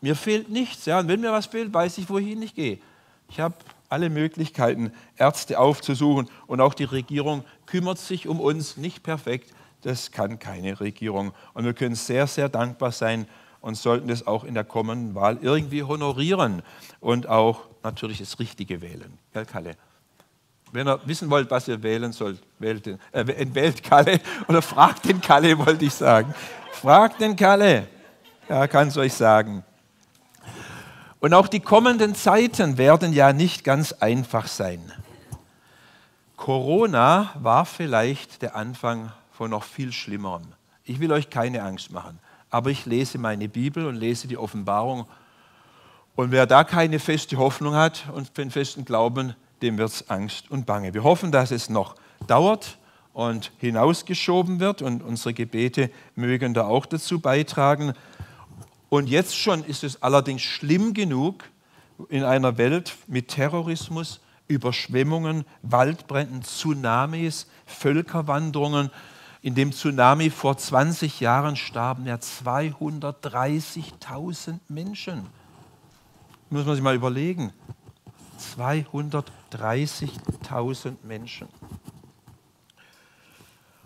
Mir 0.00 0.16
fehlt 0.16 0.48
nichts. 0.50 0.86
Ja? 0.86 1.00
Und 1.00 1.08
wenn 1.08 1.20
mir 1.20 1.32
was 1.32 1.46
fehlt, 1.46 1.72
weiß 1.72 1.98
ich, 1.98 2.08
wohin 2.08 2.42
ich 2.42 2.54
gehe. 2.54 2.78
Ich 3.28 3.40
habe 3.40 3.54
alle 3.88 4.10
Möglichkeiten, 4.10 4.92
Ärzte 5.16 5.58
aufzusuchen. 5.58 6.28
Und 6.46 6.60
auch 6.60 6.74
die 6.74 6.84
Regierung 6.84 7.44
kümmert 7.66 7.98
sich 7.98 8.28
um 8.28 8.40
uns. 8.40 8.76
Nicht 8.76 9.02
perfekt, 9.02 9.52
das 9.82 10.10
kann 10.10 10.38
keine 10.38 10.80
Regierung. 10.80 11.32
Und 11.54 11.64
wir 11.64 11.74
können 11.74 11.94
sehr, 11.94 12.26
sehr 12.26 12.48
dankbar 12.48 12.92
sein 12.92 13.26
und 13.60 13.76
sollten 13.76 14.08
das 14.08 14.26
auch 14.26 14.44
in 14.44 14.54
der 14.54 14.64
kommenden 14.64 15.14
Wahl 15.14 15.38
irgendwie 15.40 15.82
honorieren 15.82 16.62
und 17.00 17.28
auch 17.28 17.62
natürlich 17.82 18.18
das 18.18 18.38
Richtige 18.38 18.80
wählen. 18.80 19.18
Gell, 19.32 19.44
Kalle? 19.44 19.76
Wenn 20.72 20.86
ihr 20.86 21.00
wissen 21.04 21.30
wollt, 21.30 21.50
was 21.50 21.68
ihr 21.68 21.82
wählen 21.82 22.12
sollt, 22.12 22.40
wählt, 22.58 22.86
den, 22.86 22.98
äh, 23.12 23.24
wählt 23.26 23.82
Kalle 23.82 24.20
oder 24.48 24.62
fragt 24.62 25.04
den 25.04 25.20
Kalle, 25.20 25.58
wollte 25.58 25.84
ich 25.84 25.94
sagen. 25.94 26.34
Fragt 26.72 27.20
den 27.20 27.34
Kalle. 27.34 27.88
Ja, 28.48 28.68
kann 28.68 28.86
es 28.86 28.96
euch 28.96 29.12
sagen. 29.12 29.64
Und 31.18 31.34
auch 31.34 31.48
die 31.48 31.58
kommenden 31.58 32.14
Zeiten 32.14 32.78
werden 32.78 33.12
ja 33.12 33.32
nicht 33.32 33.64
ganz 33.64 33.92
einfach 33.92 34.46
sein. 34.46 34.92
Corona 36.36 37.32
war 37.40 37.64
vielleicht 37.64 38.42
der 38.42 38.54
Anfang 38.54 39.10
von 39.32 39.50
noch 39.50 39.64
viel 39.64 39.90
Schlimmerem. 39.90 40.44
Ich 40.84 41.00
will 41.00 41.10
euch 41.10 41.28
keine 41.28 41.64
Angst 41.64 41.90
machen, 41.90 42.20
aber 42.48 42.70
ich 42.70 42.86
lese 42.86 43.18
meine 43.18 43.48
Bibel 43.48 43.84
und 43.84 43.96
lese 43.96 44.28
die 44.28 44.38
Offenbarung. 44.38 45.06
Und 46.14 46.30
wer 46.30 46.46
da 46.46 46.62
keine 46.62 47.00
feste 47.00 47.38
Hoffnung 47.38 47.74
hat 47.74 48.04
und 48.14 48.38
den 48.38 48.52
festen 48.52 48.84
Glauben, 48.84 49.34
dem 49.60 49.76
wird 49.76 49.90
es 49.90 50.08
Angst 50.08 50.52
und 50.52 50.66
Bange. 50.66 50.94
Wir 50.94 51.02
hoffen, 51.02 51.32
dass 51.32 51.50
es 51.50 51.68
noch 51.68 51.96
dauert 52.28 52.78
und 53.12 53.50
hinausgeschoben 53.58 54.60
wird 54.60 54.82
und 54.82 55.02
unsere 55.02 55.34
Gebete 55.34 55.90
mögen 56.14 56.54
da 56.54 56.66
auch 56.66 56.86
dazu 56.86 57.18
beitragen. 57.18 57.92
Und 58.88 59.08
jetzt 59.08 59.36
schon 59.36 59.64
ist 59.64 59.82
es 59.84 60.02
allerdings 60.02 60.42
schlimm 60.42 60.94
genug 60.94 61.44
in 62.08 62.22
einer 62.22 62.56
Welt 62.58 62.94
mit 63.06 63.28
Terrorismus, 63.28 64.20
Überschwemmungen, 64.48 65.44
Waldbränden, 65.62 66.42
Tsunamis, 66.42 67.46
Völkerwanderungen. 67.66 68.90
In 69.42 69.54
dem 69.54 69.72
Tsunami 69.72 70.30
vor 70.30 70.56
20 70.56 71.20
Jahren 71.20 71.56
starben 71.56 72.06
ja 72.06 72.14
230.000 72.16 74.60
Menschen. 74.68 75.26
Muss 76.50 76.64
man 76.64 76.76
sich 76.76 76.84
mal 76.84 76.94
überlegen. 76.94 77.52
230.000 78.56 80.94
Menschen. 81.02 81.48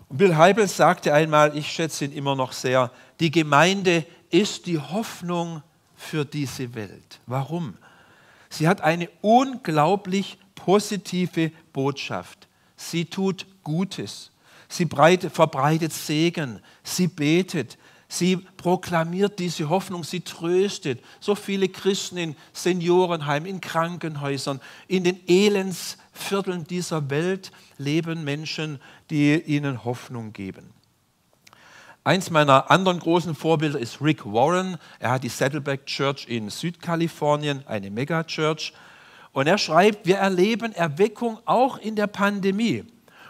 Und 0.09 0.17
Bill 0.17 0.35
Heibel 0.35 0.67
sagte 0.67 1.11
einmal, 1.13 1.57
ich 1.57 1.71
schätze 1.71 2.03
ihn 2.05 2.11
immer 2.11 2.35
noch 2.35 2.51
sehr, 2.51 2.91
die 3.19 3.31
Gemeinde 3.31 4.05
ist 4.31 4.65
die 4.65 4.79
Hoffnung 4.79 5.61
für 5.95 6.25
diese 6.25 6.73
Welt. 6.73 7.19
Warum? 7.27 7.75
Sie 8.49 8.67
hat 8.67 8.81
eine 8.81 9.09
unglaublich 9.21 10.37
positive 10.55 11.51
Botschaft. 11.71 12.47
Sie 12.75 13.05
tut 13.05 13.45
Gutes. 13.63 14.31
Sie 14.67 14.85
verbreitet 14.87 15.93
Segen. 15.93 16.59
Sie 16.83 17.07
betet. 17.07 17.77
Sie 18.07 18.35
proklamiert 18.35 19.39
diese 19.39 19.69
Hoffnung. 19.69 20.03
Sie 20.03 20.21
tröstet. 20.21 21.01
So 21.19 21.35
viele 21.35 21.69
Christen 21.69 22.17
in 22.17 22.35
Seniorenheimen, 22.51 23.47
in 23.49 23.61
Krankenhäusern, 23.61 24.59
in 24.87 25.05
den 25.05 25.19
Elendsvierteln 25.27 26.65
dieser 26.65 27.09
Welt 27.09 27.51
leben 27.77 28.23
Menschen, 28.23 28.81
die 29.09 29.39
ihnen 29.41 29.85
Hoffnung 29.85 30.33
geben. 30.33 30.80
Eins 32.03 32.31
meiner 32.31 32.71
anderen 32.71 32.97
großen 32.97 33.35
Vorbilder 33.35 33.77
ist 33.77 34.01
Rick 34.01 34.25
Warren. 34.25 34.77
Er 34.97 35.11
hat 35.11 35.23
die 35.23 35.29
Saddleback 35.29 35.85
Church 35.85 36.25
in 36.27 36.49
Südkalifornien, 36.49 37.63
eine 37.67 37.91
Megachurch. 37.91 38.73
Und 39.33 39.45
er 39.45 39.59
schreibt, 39.59 40.07
wir 40.07 40.17
erleben 40.17 40.73
Erweckung 40.73 41.37
auch 41.45 41.77
in 41.77 41.95
der 41.95 42.07
Pandemie. 42.07 42.85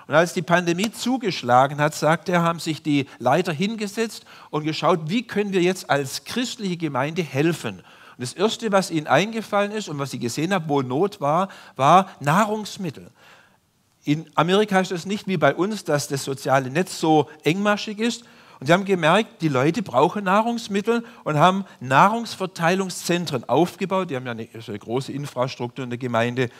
Und 0.07 0.15
als 0.15 0.31
die 0.31 0.41
Pandemie 0.41 0.89
zugeschlagen 0.89 1.81
hat, 1.81 1.95
sagt 1.95 2.29
er, 2.29 2.43
haben 2.43 2.59
sich 2.59 2.81
die 2.81 3.07
Leiter 3.19 3.51
hingesetzt 3.51 4.23
und 4.51 4.63
geschaut, 4.63 5.01
wie 5.09 5.27
können 5.27 5.51
wir 5.51 5.61
jetzt 5.61 5.89
als 5.89 6.23
christliche 6.23 6.77
Gemeinde 6.77 7.23
helfen. 7.23 7.79
Und 7.79 8.19
das 8.19 8.31
Erste, 8.31 8.71
was 8.71 8.89
ihnen 8.89 9.07
eingefallen 9.07 9.73
ist 9.73 9.89
und 9.89 9.99
was 9.99 10.11
sie 10.11 10.19
gesehen 10.19 10.53
haben, 10.53 10.69
wo 10.69 10.81
Not 10.81 11.19
war, 11.19 11.49
war 11.75 12.09
Nahrungsmittel. 12.21 13.11
In 14.05 14.29
Amerika 14.35 14.79
ist 14.79 14.93
es 14.93 15.05
nicht 15.05 15.27
wie 15.27 15.37
bei 15.37 15.53
uns, 15.53 15.83
dass 15.83 16.07
das 16.07 16.23
soziale 16.23 16.69
Netz 16.69 16.97
so 17.01 17.29
engmaschig 17.43 17.99
ist, 17.99 18.23
und 18.61 18.67
sie 18.67 18.73
haben 18.73 18.85
gemerkt, 18.85 19.41
die 19.41 19.47
Leute 19.47 19.81
brauchen 19.81 20.25
Nahrungsmittel 20.25 21.03
und 21.23 21.35
haben 21.35 21.65
Nahrungsverteilungszentren 21.79 23.49
aufgebaut. 23.49 24.11
Die 24.11 24.15
haben 24.15 24.27
ja 24.27 24.33
eine, 24.33 24.47
eine 24.53 24.79
große 24.79 25.11
Infrastruktur 25.11 25.83
in 25.83 25.89
der 25.89 25.97
Gemeinde. 25.97 26.51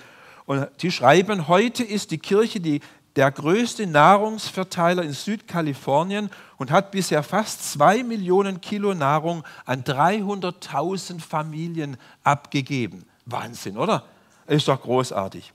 Und 0.47 0.67
die 0.81 0.89
schreiben, 0.91 1.47
heute 1.47 1.83
ist 1.83 2.09
die 2.09 2.17
Kirche 2.17 2.59
die, 2.59 2.81
der 3.15 3.29
größte 3.29 3.85
Nahrungsverteiler 3.85 5.03
in 5.03 5.11
Südkalifornien 5.11 6.31
und 6.57 6.71
hat 6.71 6.89
bisher 6.89 7.21
fast 7.21 7.71
zwei 7.71 8.01
Millionen 8.01 8.61
Kilo 8.61 8.95
Nahrung 8.95 9.43
an 9.65 9.83
300.000 9.83 11.19
Familien 11.19 11.97
abgegeben. 12.23 13.05
Wahnsinn, 13.27 13.77
oder? 13.77 14.05
Ist 14.47 14.67
doch 14.67 14.81
großartig. 14.81 15.53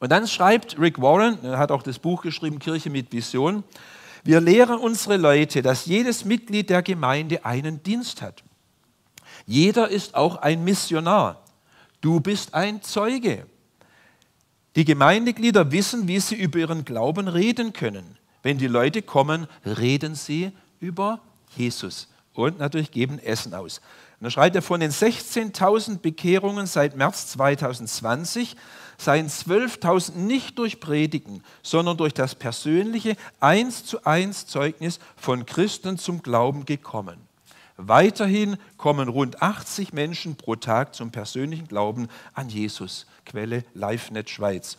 Und 0.00 0.12
dann 0.12 0.28
schreibt 0.28 0.78
Rick 0.78 1.00
Warren, 1.00 1.38
er 1.42 1.56
hat 1.56 1.72
auch 1.72 1.82
das 1.82 1.98
Buch 1.98 2.20
geschrieben, 2.20 2.58
Kirche 2.58 2.90
mit 2.90 3.10
Vision, 3.10 3.64
wir 4.24 4.40
lehren 4.40 4.78
unsere 4.78 5.16
Leute, 5.16 5.62
dass 5.62 5.86
jedes 5.86 6.24
Mitglied 6.24 6.70
der 6.70 6.82
Gemeinde 6.82 7.44
einen 7.44 7.82
Dienst 7.82 8.22
hat. 8.22 8.42
Jeder 9.46 9.88
ist 9.88 10.14
auch 10.14 10.36
ein 10.36 10.64
Missionar. 10.64 11.42
Du 12.00 12.20
bist 12.20 12.54
ein 12.54 12.82
Zeuge. 12.82 13.46
Die 14.76 14.84
Gemeindeglieder 14.84 15.72
wissen, 15.72 16.06
wie 16.06 16.20
sie 16.20 16.36
über 16.36 16.58
ihren 16.58 16.84
Glauben 16.84 17.28
reden 17.28 17.72
können. 17.72 18.16
Wenn 18.42 18.58
die 18.58 18.68
Leute 18.68 19.02
kommen, 19.02 19.46
reden 19.64 20.14
sie 20.14 20.52
über 20.78 21.20
Jesus 21.56 22.08
und 22.34 22.58
natürlich 22.58 22.90
geben 22.90 23.18
Essen 23.18 23.54
aus. 23.54 23.80
Und 24.18 24.24
da 24.24 24.30
schreibt 24.30 24.56
er 24.56 24.62
von 24.62 24.80
den 24.80 24.90
16.000 24.90 25.98
Bekehrungen 25.98 26.66
seit 26.66 26.96
März 26.96 27.28
2020 27.28 28.56
seien 29.00 29.28
12.000 29.28 30.16
nicht 30.16 30.58
durch 30.58 30.80
Predigen, 30.80 31.42
sondern 31.62 31.96
durch 31.96 32.14
das 32.14 32.34
persönliche 32.34 33.16
eins 33.40 33.84
zu 33.84 34.04
eins 34.04 34.46
Zeugnis 34.46 35.00
von 35.16 35.46
Christen 35.46 35.98
zum 35.98 36.22
Glauben 36.22 36.66
gekommen. 36.66 37.16
Weiterhin 37.76 38.58
kommen 38.76 39.08
rund 39.08 39.40
80 39.40 39.94
Menschen 39.94 40.36
pro 40.36 40.54
Tag 40.54 40.94
zum 40.94 41.10
persönlichen 41.10 41.66
Glauben 41.66 42.08
an 42.34 42.50
Jesus. 42.50 43.06
Quelle 43.24 43.64
LiveNet 43.72 44.28
Schweiz. 44.28 44.76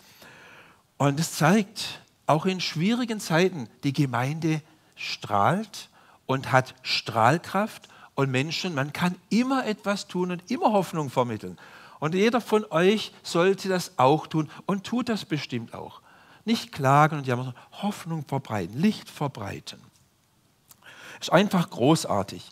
Und 0.98 1.20
es 1.20 1.34
zeigt, 1.34 2.02
auch 2.28 2.46
in 2.46 2.62
schwierigen 2.62 3.20
Zeiten, 3.20 3.68
die 3.84 3.92
Gemeinde 3.92 4.62
strahlt 4.96 5.90
und 6.28 6.52
hat 6.52 6.76
Strahlkraft 6.84 7.90
und 8.14 8.30
Menschen, 8.30 8.76
man 8.76 8.94
kann 8.94 9.16
immer 9.30 9.66
etwas 9.66 10.08
tun 10.08 10.32
und 10.32 10.52
immer 10.52 10.72
Hoffnung 10.72 11.10
vermitteln. 11.10 11.58
Und 12.02 12.16
jeder 12.16 12.42
von 12.42 12.66
euch 12.72 13.12
sollte 13.22 13.70
das 13.70 13.92
auch 13.98 14.26
tun 14.26 14.50
und 14.66 14.86
tut 14.86 15.08
das 15.08 15.24
bestimmt 15.24 15.76
auch. 15.76 16.02
Nicht 16.46 16.72
klagen 16.72 17.20
und 17.20 17.28
jammern, 17.28 17.54
Hoffnung 17.84 18.26
verbreiten, 18.28 18.76
Licht 18.76 19.08
verbreiten. 19.08 19.80
Ist 21.20 21.32
einfach 21.32 21.70
großartig. 21.70 22.50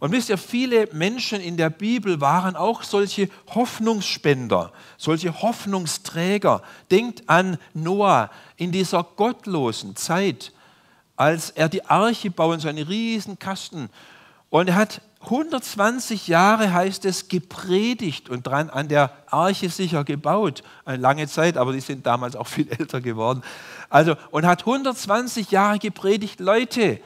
Und 0.00 0.10
wisst 0.10 0.28
ihr, 0.28 0.38
viele 0.38 0.88
Menschen 0.92 1.40
in 1.40 1.56
der 1.56 1.70
Bibel 1.70 2.20
waren 2.20 2.56
auch 2.56 2.82
solche 2.82 3.28
Hoffnungsspender, 3.54 4.72
solche 4.96 5.40
Hoffnungsträger. 5.40 6.60
Denkt 6.90 7.22
an 7.28 7.58
Noah 7.72 8.28
in 8.56 8.72
dieser 8.72 9.04
gottlosen 9.04 9.94
Zeit, 9.94 10.52
als 11.14 11.50
er 11.50 11.68
die 11.68 11.84
Arche 11.84 12.32
bauen, 12.32 12.58
so 12.58 12.66
einen 12.66 12.88
riesen 12.88 13.38
Kasten. 13.38 13.88
Und 14.48 14.68
er 14.68 14.74
hat 14.74 15.00
120 15.22 16.28
Jahre, 16.28 16.72
heißt 16.72 17.04
es, 17.04 17.28
gepredigt 17.28 18.30
und 18.30 18.46
dran 18.46 18.70
an 18.70 18.88
der 18.88 19.12
Arche 19.26 19.68
sicher 19.68 20.02
gebaut. 20.02 20.62
Eine 20.86 20.96
lange 20.96 21.28
Zeit, 21.28 21.58
aber 21.58 21.72
die 21.72 21.80
sind 21.80 22.06
damals 22.06 22.36
auch 22.36 22.46
viel 22.46 22.68
älter 22.78 23.00
geworden. 23.00 23.42
Also, 23.90 24.16
und 24.30 24.46
hat 24.46 24.60
120 24.60 25.50
Jahre 25.50 25.78
gepredigt, 25.78 26.40
Leute, 26.40 27.00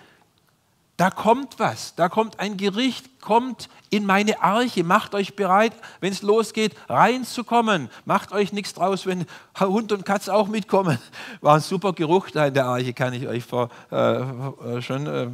da 0.96 1.10
kommt 1.10 1.58
was, 1.58 1.96
da 1.96 2.08
kommt 2.08 2.38
ein 2.38 2.56
Gericht, 2.56 3.20
kommt 3.20 3.68
in 3.90 4.06
meine 4.06 4.40
Arche, 4.42 4.84
macht 4.84 5.14
euch 5.14 5.34
bereit, 5.34 5.72
wenn 6.00 6.12
es 6.12 6.22
losgeht, 6.22 6.76
reinzukommen. 6.88 7.88
Macht 8.04 8.30
euch 8.30 8.52
nichts 8.52 8.74
draus, 8.74 9.04
wenn 9.04 9.26
Hund 9.58 9.90
und 9.90 10.04
Katz 10.04 10.28
auch 10.28 10.46
mitkommen. 10.46 10.98
War 11.40 11.56
ein 11.56 11.60
super 11.60 11.92
Geruch 11.94 12.30
da 12.30 12.46
in 12.46 12.54
der 12.54 12.66
Arche, 12.66 12.92
kann 12.92 13.12
ich 13.12 13.26
euch 13.26 13.44
vor, 13.44 13.70
äh, 13.90 13.96
äh 13.96 14.82
schon 14.82 15.06
äh, 15.06 15.28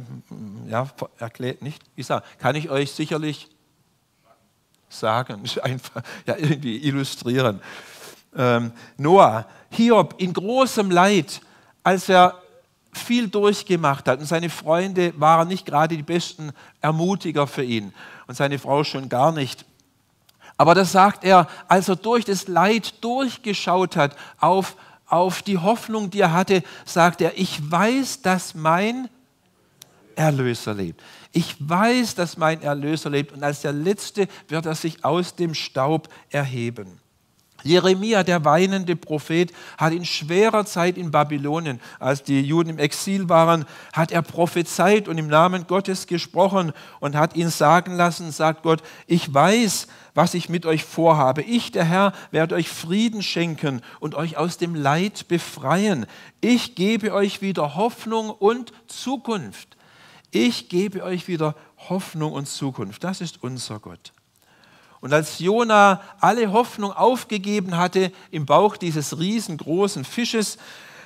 ja, 0.67 0.87
erklärt, 1.19 1.61
nicht? 1.61 1.83
Ich 1.95 2.07
sag, 2.07 2.23
kann 2.39 2.55
ich 2.55 2.69
euch 2.71 2.91
sicherlich 2.91 3.47
sagen, 4.89 5.43
einfach 5.61 6.01
ja, 6.25 6.37
irgendwie 6.37 6.77
illustrieren. 6.77 7.61
Ähm, 8.35 8.71
Noah, 8.97 9.45
Hiob 9.69 10.15
in 10.17 10.33
großem 10.33 10.89
Leid, 10.89 11.41
als 11.83 12.09
er 12.09 12.41
viel 12.93 13.27
durchgemacht 13.27 14.07
hat 14.07 14.19
und 14.19 14.25
seine 14.25 14.49
Freunde 14.49 15.13
waren 15.19 15.47
nicht 15.47 15.65
gerade 15.65 15.95
die 15.95 16.03
besten 16.03 16.51
Ermutiger 16.81 17.47
für 17.47 17.63
ihn 17.63 17.93
und 18.27 18.35
seine 18.35 18.59
Frau 18.59 18.83
schon 18.83 19.09
gar 19.09 19.31
nicht. 19.31 19.65
Aber 20.57 20.75
das 20.75 20.91
sagt 20.91 21.23
er, 21.23 21.47
als 21.67 21.89
er 21.89 21.95
durch 21.95 22.25
das 22.25 22.47
Leid 22.47 23.03
durchgeschaut 23.03 23.95
hat 23.95 24.15
auf, 24.39 24.75
auf 25.07 25.41
die 25.41 25.57
Hoffnung, 25.57 26.09
die 26.11 26.19
er 26.19 26.33
hatte, 26.33 26.63
sagt 26.85 27.21
er, 27.21 27.37
ich 27.37 27.71
weiß, 27.71 28.21
dass 28.21 28.53
mein 28.53 29.09
Erlöser 30.15 30.73
lebt. 30.73 31.01
Ich 31.31 31.55
weiß, 31.59 32.15
dass 32.15 32.37
mein 32.37 32.61
Erlöser 32.61 33.09
lebt 33.09 33.31
und 33.31 33.43
als 33.43 33.61
der 33.61 33.73
Letzte 33.73 34.27
wird 34.49 34.65
er 34.65 34.75
sich 34.75 35.03
aus 35.03 35.35
dem 35.35 35.55
Staub 35.55 36.09
erheben. 36.29 37.00
Jeremia, 37.63 38.23
der 38.23 38.45
weinende 38.45 38.95
Prophet, 38.95 39.51
hat 39.77 39.93
in 39.93 40.05
schwerer 40.05 40.65
Zeit 40.65 40.97
in 40.97 41.11
Babylonien, 41.11 41.79
als 41.99 42.23
die 42.23 42.41
Juden 42.41 42.71
im 42.71 42.79
Exil 42.79 43.29
waren, 43.29 43.65
hat 43.93 44.11
er 44.11 44.21
prophezeit 44.21 45.07
und 45.07 45.17
im 45.17 45.27
Namen 45.27 45.67
Gottes 45.67 46.07
gesprochen 46.07 46.73
und 46.99 47.15
hat 47.15 47.35
ihn 47.35 47.49
sagen 47.49 47.95
lassen, 47.95 48.31
sagt 48.31 48.63
Gott, 48.63 48.81
ich 49.07 49.33
weiß, 49.33 49.87
was 50.13 50.33
ich 50.33 50.49
mit 50.49 50.65
euch 50.65 50.83
vorhabe. 50.83 51.41
Ich, 51.41 51.71
der 51.71 51.85
Herr, 51.85 52.13
werde 52.31 52.55
euch 52.55 52.69
Frieden 52.69 53.23
schenken 53.23 53.81
und 53.99 54.15
euch 54.15 54.37
aus 54.37 54.57
dem 54.57 54.75
Leid 54.75 55.27
befreien. 55.27 56.05
Ich 56.41 56.75
gebe 56.75 57.13
euch 57.13 57.41
wieder 57.41 57.75
Hoffnung 57.75 58.29
und 58.29 58.73
Zukunft. 58.87 59.77
Ich 60.31 60.69
gebe 60.69 61.03
euch 61.03 61.27
wieder 61.27 61.55
Hoffnung 61.89 62.33
und 62.33 62.47
Zukunft. 62.47 63.03
Das 63.03 63.21
ist 63.21 63.43
unser 63.43 63.79
Gott. 63.79 64.13
Und 65.01 65.13
als 65.13 65.39
Jona 65.39 66.01
alle 66.19 66.53
Hoffnung 66.53 66.93
aufgegeben 66.93 67.77
hatte 67.77 68.11
im 68.29 68.45
Bauch 68.45 68.77
dieses 68.77 69.19
riesengroßen 69.19 70.05
Fisches, 70.05 70.57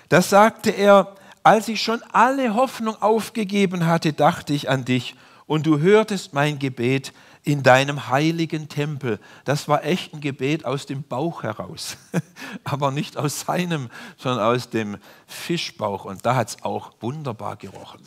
da 0.09 0.21
sagte 0.21 0.69
er, 0.69 1.15
als 1.43 1.67
ich 1.69 1.81
schon 1.81 2.03
alle 2.11 2.55
Hoffnung 2.55 3.01
aufgegeben 3.01 3.85
hatte, 3.85 4.13
dachte 4.13 4.53
ich 4.53 4.69
an 4.69 4.83
dich 4.83 5.15
und 5.47 5.65
du 5.65 5.79
hörtest 5.79 6.33
mein 6.33 6.59
Gebet 6.59 7.13
in 7.43 7.61
deinem 7.61 8.09
heiligen 8.09 8.67
Tempel. 8.67 9.19
Das 9.45 9.67
war 9.67 9.85
echt 9.85 10.13
ein 10.13 10.19
Gebet 10.19 10.65
aus 10.65 10.87
dem 10.87 11.03
Bauch 11.03 11.43
heraus, 11.43 11.97
aber 12.63 12.91
nicht 12.91 13.17
aus 13.17 13.41
seinem, 13.41 13.89
sondern 14.17 14.43
aus 14.43 14.69
dem 14.71 14.97
Fischbauch. 15.27 16.05
Und 16.05 16.25
da 16.25 16.35
hat 16.35 16.49
es 16.49 16.63
auch 16.63 16.93
wunderbar 16.99 17.55
gerochen. 17.55 18.01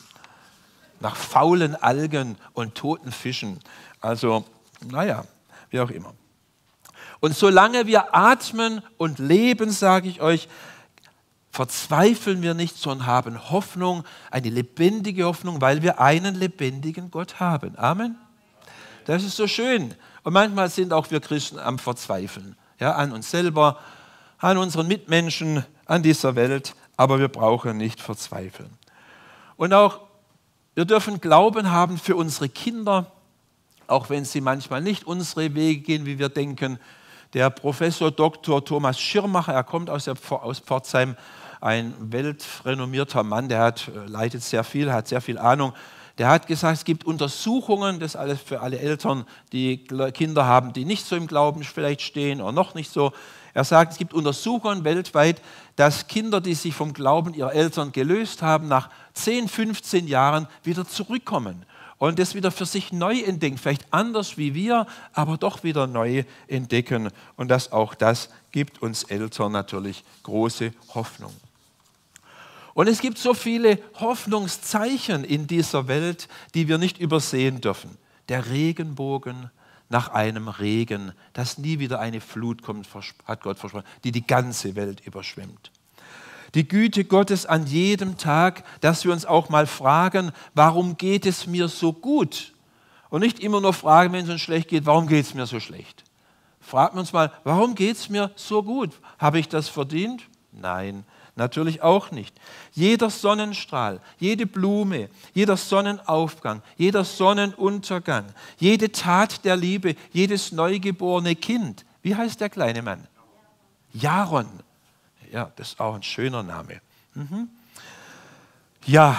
Nach 1.01 1.15
faulen 1.15 1.77
Algen 1.77 2.37
und 2.53 2.75
toten 2.75 3.13
Fischen. 3.13 3.61
Also, 4.01 4.45
naja, 4.85 5.25
wie 5.71 5.81
auch 5.81 5.91
immer. 5.91 6.15
Und 7.21 7.35
solange 7.35 7.87
wir 7.87 8.15
atmen 8.15 8.83
und 8.97 9.19
leben, 9.19 9.71
sage 9.71 10.09
ich 10.09 10.21
euch, 10.21 10.49
verzweifeln 11.51 12.43
wir 12.43 12.55
nicht, 12.55 12.77
sondern 12.77 13.07
haben 13.07 13.51
Hoffnung, 13.51 14.05
eine 14.31 14.49
lebendige 14.49 15.25
Hoffnung, 15.25 15.61
weil 15.61 15.83
wir 15.83 16.01
einen 16.01 16.35
lebendigen 16.35 17.11
Gott 17.11 17.41
haben. 17.41 17.77
Amen. 17.77 18.17
Das 19.07 19.25
ist 19.25 19.37
so 19.37 19.47
schön. 19.47 19.95
Und 20.23 20.35
manchmal 20.35 20.69
sind 20.69 20.93
auch 20.93 21.11
wir 21.11 21.21
Christen 21.21 21.59
am 21.59 21.79
Verzweifeln. 21.79 22.57
Ja, 22.79 22.95
an 22.95 23.13
uns 23.13 23.31
selber, 23.31 23.79
an 24.39 24.59
unseren 24.59 24.87
Mitmenschen, 24.87 25.65
an 25.87 26.03
dieser 26.03 26.37
Welt. 26.37 26.75
Aber 26.97 27.19
wir 27.19 27.29
brauchen 27.29 27.77
nicht 27.77 28.01
verzweifeln. 28.01 28.71
Und 29.57 29.73
auch 29.73 30.01
wir 30.75 30.85
dürfen 30.85 31.21
Glauben 31.21 31.73
haben 31.73 31.99
für 31.99 32.15
unsere 32.15 32.49
Kinder, 32.49 33.11
auch 33.89 34.11
wenn 34.11 34.25
sie 34.25 34.41
manchmal 34.41 34.83
nicht 34.83 35.07
unsere 35.07 35.55
Wege 35.55 35.81
gehen, 35.81 36.07
wie 36.07 36.19
wir 36.19 36.29
denken. 36.29 36.79
Der 37.35 37.51
Professor 37.51 38.11
Dr. 38.11 38.65
Thomas 38.65 39.01
Schirmacher, 39.01 39.53
er 39.53 39.65
kommt 39.65 39.91
aus, 39.91 40.05
der, 40.05 40.15
aus 40.31 40.61
Pforzheim, 40.61 41.17
ein 41.61 41.95
weltrenommierter 41.99 43.25
Mann, 43.25 43.49
der 43.49 43.61
hat, 43.61 43.89
äh, 43.89 44.07
leitet 44.07 44.43
sehr 44.43 44.63
viel, 44.63 44.93
hat 44.93 45.09
sehr 45.09 45.21
viel 45.21 45.39
Ahnung. 45.39 45.73
Der 46.19 46.29
hat 46.29 46.47
gesagt, 46.47 46.79
es 46.79 46.85
gibt 46.85 47.05
Untersuchungen, 47.05 48.01
das 48.01 48.17
alles 48.17 48.41
für 48.41 48.61
alle 48.61 48.79
Eltern, 48.79 49.25
die 49.53 49.85
Kinder 50.13 50.47
haben, 50.47 50.73
die 50.73 50.85
nicht 50.85 51.07
so 51.07 51.17
im 51.17 51.27
Glauben 51.27 51.63
vielleicht 51.63 52.03
stehen 52.03 52.41
oder 52.41 52.53
noch 52.53 52.75
nicht 52.75 52.93
so. 52.93 53.13
Er 53.55 53.65
sagt, 53.65 53.93
es 53.93 53.99
gibt 53.99 54.15
Untersuchungen 54.15 54.85
weltweit, 54.85 55.41
dass 55.77 56.09
Kinder, 56.09 56.41
die 56.41 56.55
sich 56.55 56.75
vom 56.75 56.93
Glauben 56.93 57.35
ihrer 57.35 57.55
Eltern 57.55 57.93
gelöst 57.93 58.43
haben, 58.43 58.69
nach 58.69 58.91
10, 59.15 59.49
15 59.49 60.09
Jahren 60.09 60.49
wieder 60.65 60.87
zurückkommen 60.87 61.65
und 61.99 62.19
das 62.19 62.35
wieder 62.35 62.51
für 62.51 62.67
sich 62.67 62.93
neu 62.93 63.21
entdecken, 63.21 63.59
vielleicht 63.59 63.87
anders 63.93 64.39
wie 64.39 64.55
wir, 64.55 64.87
aber 65.13 65.37
doch 65.37 65.65
wieder 65.65 65.87
neu 65.87 66.25
entdecken. 66.47 67.11
Und 67.37 67.49
das 67.49 67.73
auch 67.73 67.95
das 67.95 68.31
gibt 68.53 68.81
uns 68.81 69.03
Eltern 69.05 69.53
natürlich 69.53 70.05
große 70.23 70.73
Hoffnung. 70.95 71.35
Und 72.75 72.89
es 72.89 73.01
gibt 73.01 73.19
so 73.19 73.35
viele 73.35 73.81
Hoffnungszeichen 73.95 75.25
in 75.25 75.49
dieser 75.49 75.89
Welt, 75.89 76.29
die 76.55 76.69
wir 76.69 76.79
nicht 76.79 76.99
übersehen 76.99 77.61
dürfen. 77.61 77.99
Der 78.29 78.49
Regenbogen 78.49 79.51
nach 79.89 80.11
einem 80.11 80.47
Regen, 80.47 81.13
dass 81.33 81.59
nie 81.59 81.81
wieder 81.81 81.99
eine 81.99 82.21
Flut 82.21 82.63
kommt, 82.63 82.87
hat 83.25 83.43
Gott 83.43 83.59
versprochen, 83.59 83.87
die 84.05 84.13
die 84.13 84.27
ganze 84.27 84.77
Welt 84.77 85.05
überschwemmt 85.05 85.73
die 86.55 86.67
Güte 86.67 87.05
Gottes 87.05 87.47
an 87.47 87.67
jedem 87.67 88.17
Tag, 88.17 88.65
dass 88.81 89.05
wir 89.05 89.13
uns 89.13 89.27
auch 89.27 89.49
mal 89.49 89.67
fragen, 89.67 90.33
warum 90.55 90.97
geht 90.97 91.27
es 91.27 91.47
mir 91.47 91.69
so 91.69 91.93
gut? 91.93 92.53
Und 93.11 93.21
nicht 93.21 93.41
immer 93.41 93.61
nur 93.61 93.73
fragen, 93.73 94.13
wenn 94.13 94.25
es 94.25 94.31
uns 94.31 94.41
schlecht 94.41 94.69
geht, 94.69 94.87
warum 94.87 95.07
geht 95.07 95.27
es 95.27 95.35
mir 95.35 95.47
so 95.47 95.61
schlecht? 95.61 96.05
Fragen 96.61 96.97
wir 96.97 97.01
uns 97.01 97.13
mal, 97.13 97.33
warum 97.45 97.75
geht 97.75 97.97
es 97.97 98.09
mir 98.09 98.31
so 98.37 98.63
gut? 98.63 98.91
Habe 99.19 99.39
ich 99.39 99.49
das 99.49 99.69
verdient? 99.69 100.25
Nein, 100.53 101.05
natürlich 101.37 101.83
auch 101.83 102.11
nicht. 102.11 102.35
Jeder 102.73 103.09
Sonnenstrahl, 103.09 104.01
jede 104.19 104.47
Blume, 104.47 105.09
jeder 105.33 105.57
Sonnenaufgang, 105.57 106.63
jeder 106.77 107.05
Sonnenuntergang, 107.05 108.27
jede 108.59 108.93
Tat 108.93 109.45
der 109.45 109.57
Liebe, 109.57 109.95
jedes 110.13 110.53
neugeborene 110.53 111.37
Kind. 111.37 111.87
Wie 112.03 112.15
heißt 112.15 112.41
der 112.41 112.51
kleine 112.51 112.83
Mann? 112.83 113.07
Jaron. 113.93 114.49
Ja, 115.31 115.53
das 115.57 115.69
ist 115.69 115.81
auch 115.81 115.95
ein 115.95 116.03
schöner 116.03 116.43
Name. 116.43 116.81
Mhm. 117.15 117.49
Ja, 118.87 119.17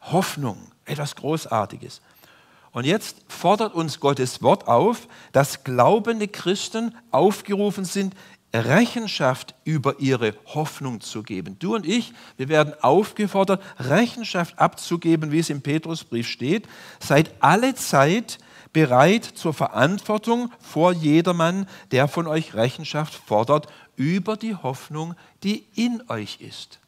Hoffnung, 0.00 0.58
etwas 0.84 1.14
Großartiges. 1.16 2.00
Und 2.72 2.84
jetzt 2.84 3.16
fordert 3.28 3.74
uns 3.74 4.00
Gottes 4.00 4.42
Wort 4.42 4.68
auf, 4.68 5.08
dass 5.32 5.64
glaubende 5.64 6.28
Christen 6.28 6.94
aufgerufen 7.10 7.84
sind, 7.84 8.14
Rechenschaft 8.54 9.54
über 9.64 9.98
ihre 10.00 10.34
Hoffnung 10.46 11.00
zu 11.00 11.22
geben. 11.22 11.58
Du 11.58 11.74
und 11.74 11.86
ich, 11.86 12.12
wir 12.36 12.48
werden 12.48 12.74
aufgefordert, 12.80 13.62
Rechenschaft 13.78 14.58
abzugeben, 14.58 15.32
wie 15.32 15.40
es 15.40 15.50
im 15.50 15.62
Petrusbrief 15.62 16.28
steht. 16.28 16.68
Seid 17.00 17.30
alle 17.40 17.74
Zeit 17.74 18.38
bereit 18.72 19.24
zur 19.24 19.54
Verantwortung 19.54 20.52
vor 20.60 20.92
jedermann, 20.92 21.66
der 21.92 22.08
von 22.08 22.26
euch 22.26 22.54
Rechenschaft 22.54 23.14
fordert 23.14 23.68
über 23.96 24.36
die 24.36 24.54
Hoffnung, 24.54 25.14
die 25.42 25.66
in 25.74 26.02
euch 26.08 26.40
ist. 26.40 26.78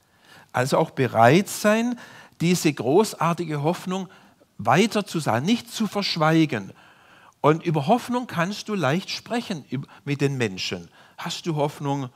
Also 0.52 0.78
auch 0.78 0.90
bereit 0.90 1.48
sein, 1.48 1.98
diese 2.40 2.72
großartige 2.72 3.62
Hoffnung 3.62 4.08
weiter 4.58 5.06
zu 5.06 5.20
sagen, 5.20 5.46
nicht 5.46 5.70
zu 5.70 5.86
verschweigen. 5.86 6.72
Und 7.40 7.64
über 7.64 7.86
Hoffnung 7.86 8.26
kannst 8.26 8.68
du 8.68 8.74
leicht 8.74 9.10
sprechen 9.10 9.64
mit 10.04 10.20
den 10.20 10.36
Menschen. 10.36 10.88
Hast 11.16 11.46
du 11.46 11.56
Hoffnung 11.56 12.10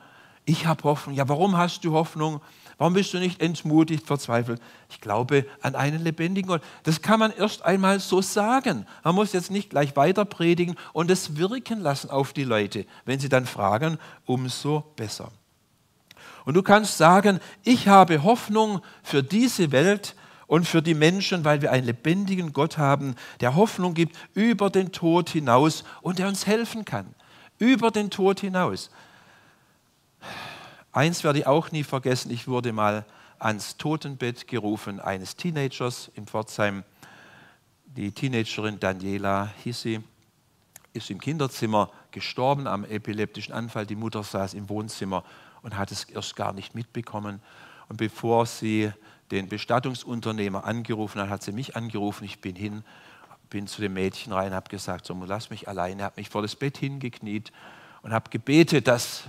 Ich 0.45 0.65
habe 0.65 0.83
Hoffnung. 0.83 1.15
Ja, 1.15 1.29
warum 1.29 1.57
hast 1.57 1.85
du 1.85 1.93
Hoffnung? 1.93 2.41
Warum 2.77 2.93
bist 2.93 3.13
du 3.13 3.19
nicht 3.19 3.41
entmutigt, 3.41 4.05
verzweifelt? 4.05 4.61
Ich 4.89 4.99
glaube 4.99 5.45
an 5.61 5.75
einen 5.75 6.03
lebendigen 6.03 6.47
Gott. 6.47 6.63
Das 6.83 7.01
kann 7.01 7.19
man 7.19 7.31
erst 7.31 7.63
einmal 7.63 7.99
so 7.99 8.21
sagen. 8.21 8.85
Man 9.03 9.15
muss 9.15 9.33
jetzt 9.33 9.51
nicht 9.51 9.69
gleich 9.69 9.95
weiter 9.95 10.25
predigen 10.25 10.75
und 10.91 11.11
es 11.11 11.37
wirken 11.37 11.79
lassen 11.79 12.09
auf 12.09 12.33
die 12.33 12.43
Leute. 12.43 12.85
Wenn 13.05 13.19
sie 13.19 13.29
dann 13.29 13.45
fragen, 13.45 13.97
umso 14.25 14.81
besser. 14.95 15.31
Und 16.45 16.55
du 16.55 16.63
kannst 16.63 16.97
sagen, 16.97 17.39
ich 17.63 17.87
habe 17.87 18.23
Hoffnung 18.23 18.81
für 19.01 19.23
diese 19.23 19.71
Welt 19.71 20.15
und 20.47 20.67
für 20.67 20.81
die 20.81 20.93
Menschen, 20.93 21.45
weil 21.45 21.61
wir 21.61 21.71
einen 21.71 21.85
lebendigen 21.85 22.53
Gott 22.53 22.77
haben, 22.77 23.15
der 23.39 23.55
Hoffnung 23.55 23.93
gibt 23.93 24.17
über 24.33 24.69
den 24.69 24.91
Tod 24.91 25.29
hinaus 25.29 25.83
und 26.01 26.19
der 26.19 26.27
uns 26.27 26.45
helfen 26.45 26.85
kann. 26.85 27.07
Über 27.59 27.91
den 27.91 28.09
Tod 28.09 28.39
hinaus. 28.39 28.89
Eins 30.95 31.23
werde 31.23 31.39
ich 31.39 31.47
auch 31.47 31.71
nie 31.71 31.83
vergessen, 31.83 32.29
ich 32.29 32.47
wurde 32.47 32.71
mal 32.71 33.03
ans 33.39 33.77
Totenbett 33.77 34.47
gerufen 34.47 34.99
eines 34.99 35.35
Teenagers 35.35 36.11
in 36.13 36.27
Pforzheim. 36.27 36.83
Die 37.85 38.11
Teenagerin 38.11 38.79
Daniela 38.79 39.51
hieß 39.63 39.81
sie, 39.81 40.03
ist 40.93 41.09
im 41.09 41.19
Kinderzimmer 41.19 41.89
gestorben 42.11 42.67
am 42.67 42.85
epileptischen 42.85 43.55
Anfall. 43.55 43.87
Die 43.87 43.95
Mutter 43.95 44.21
saß 44.21 44.53
im 44.53 44.69
Wohnzimmer 44.69 45.23
und 45.63 45.77
hat 45.79 45.91
es 45.91 46.03
erst 46.03 46.35
gar 46.35 46.53
nicht 46.53 46.75
mitbekommen. 46.75 47.41
Und 47.89 47.97
bevor 47.97 48.45
sie 48.45 48.91
den 49.31 49.49
Bestattungsunternehmer 49.49 50.63
angerufen 50.63 51.19
hat, 51.19 51.29
hat 51.29 51.41
sie 51.41 51.53
mich 51.53 51.75
angerufen. 51.75 52.23
Ich 52.23 52.39
bin 52.39 52.55
hin, 52.55 52.83
bin 53.49 53.65
zu 53.65 53.81
dem 53.81 53.95
Mädchen 53.95 54.31
rein, 54.31 54.53
habe 54.53 54.69
gesagt, 54.69 55.07
so, 55.07 55.19
lass 55.25 55.49
mich 55.49 55.67
alleine, 55.67 56.03
habe 56.03 56.21
mich 56.21 56.29
vor 56.29 56.43
das 56.43 56.55
Bett 56.55 56.77
hingekniet 56.77 57.51
und 58.03 58.13
habe 58.13 58.29
gebetet, 58.29 58.87
dass 58.87 59.23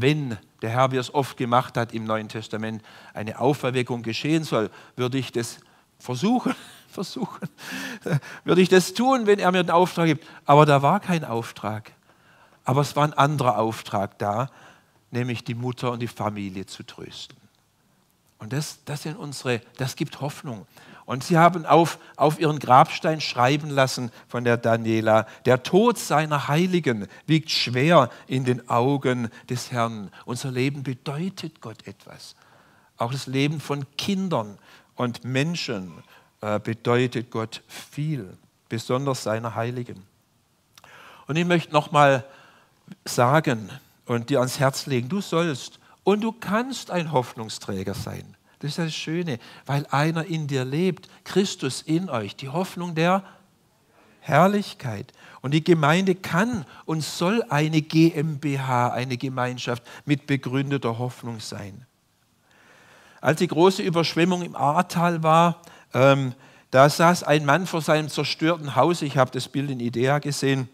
wenn 0.00 0.36
der 0.62 0.70
Herr, 0.70 0.92
wie 0.92 0.96
es 0.96 1.12
oft 1.12 1.36
gemacht 1.36 1.76
hat 1.76 1.92
im 1.92 2.04
Neuen 2.04 2.28
Testament, 2.28 2.82
eine 3.14 3.38
Auferweckung 3.38 4.02
geschehen 4.02 4.44
soll, 4.44 4.70
würde 4.94 5.18
ich 5.18 5.32
das 5.32 5.58
versuchen, 5.98 6.54
versuchen, 6.88 7.48
würde 8.44 8.60
ich 8.60 8.68
das 8.68 8.94
tun, 8.94 9.26
wenn 9.26 9.38
er 9.38 9.52
mir 9.52 9.62
den 9.62 9.70
Auftrag 9.70 10.06
gibt. 10.06 10.26
Aber 10.44 10.66
da 10.66 10.82
war 10.82 11.00
kein 11.00 11.24
Auftrag. 11.24 11.92
Aber 12.64 12.80
es 12.80 12.96
war 12.96 13.04
ein 13.04 13.14
anderer 13.14 13.58
Auftrag 13.58 14.18
da, 14.18 14.50
nämlich 15.10 15.44
die 15.44 15.54
Mutter 15.54 15.92
und 15.92 16.00
die 16.00 16.08
Familie 16.08 16.66
zu 16.66 16.82
trösten. 16.82 17.38
Und 18.38 18.52
das, 18.52 18.84
das, 18.84 19.02
sind 19.02 19.16
unsere, 19.16 19.60
das 19.78 19.96
gibt 19.96 20.20
Hoffnung. 20.20 20.66
Und 21.06 21.22
sie 21.22 21.38
haben 21.38 21.64
auf, 21.64 21.98
auf 22.16 22.40
ihren 22.40 22.58
Grabstein 22.58 23.20
schreiben 23.20 23.70
lassen 23.70 24.10
von 24.26 24.44
der 24.44 24.56
Daniela, 24.56 25.26
der 25.44 25.62
Tod 25.62 25.98
seiner 25.98 26.48
Heiligen 26.48 27.06
wiegt 27.26 27.50
schwer 27.50 28.10
in 28.26 28.44
den 28.44 28.68
Augen 28.68 29.30
des 29.48 29.70
Herrn. 29.70 30.10
Unser 30.24 30.50
Leben 30.50 30.82
bedeutet 30.82 31.60
Gott 31.60 31.86
etwas. 31.86 32.34
Auch 32.96 33.12
das 33.12 33.28
Leben 33.28 33.60
von 33.60 33.86
Kindern 33.96 34.58
und 34.96 35.24
Menschen 35.24 35.92
äh, 36.40 36.58
bedeutet 36.58 37.30
Gott 37.30 37.62
viel, 37.68 38.36
besonders 38.68 39.22
seiner 39.22 39.54
Heiligen. 39.54 40.02
Und 41.28 41.36
ich 41.36 41.44
möchte 41.44 41.72
nochmal 41.72 42.24
sagen 43.04 43.70
und 44.06 44.30
dir 44.30 44.40
ans 44.40 44.58
Herz 44.58 44.86
legen, 44.86 45.08
du 45.08 45.20
sollst 45.20 45.78
und 46.02 46.22
du 46.22 46.32
kannst 46.32 46.90
ein 46.90 47.12
Hoffnungsträger 47.12 47.94
sein. 47.94 48.35
Das 48.60 48.70
ist 48.70 48.78
das 48.78 48.94
Schöne, 48.94 49.38
weil 49.66 49.86
einer 49.90 50.24
in 50.24 50.46
dir 50.46 50.64
lebt, 50.64 51.08
Christus 51.24 51.82
in 51.82 52.08
euch, 52.08 52.36
die 52.36 52.48
Hoffnung 52.48 52.94
der 52.94 53.22
Herrlichkeit. 54.20 55.12
Und 55.42 55.52
die 55.52 55.62
Gemeinde 55.62 56.14
kann 56.14 56.64
und 56.86 57.02
soll 57.02 57.44
eine 57.50 57.82
GmbH, 57.82 58.88
eine 58.88 59.16
Gemeinschaft 59.16 59.82
mit 60.04 60.26
begründeter 60.26 60.98
Hoffnung 60.98 61.38
sein. 61.40 61.86
Als 63.20 63.38
die 63.38 63.46
große 63.46 63.82
Überschwemmung 63.82 64.42
im 64.42 64.56
Ahrtal 64.56 65.22
war, 65.22 65.60
ähm, 65.94 66.34
da 66.70 66.88
saß 66.88 67.22
ein 67.22 67.44
Mann 67.44 67.66
vor 67.66 67.80
seinem 67.80 68.08
zerstörten 68.08 68.74
Haus. 68.74 69.02
Ich 69.02 69.16
habe 69.16 69.30
das 69.30 69.48
Bild 69.48 69.70
in 69.70 69.80
Idea 69.80 70.18
gesehen. 70.18 70.68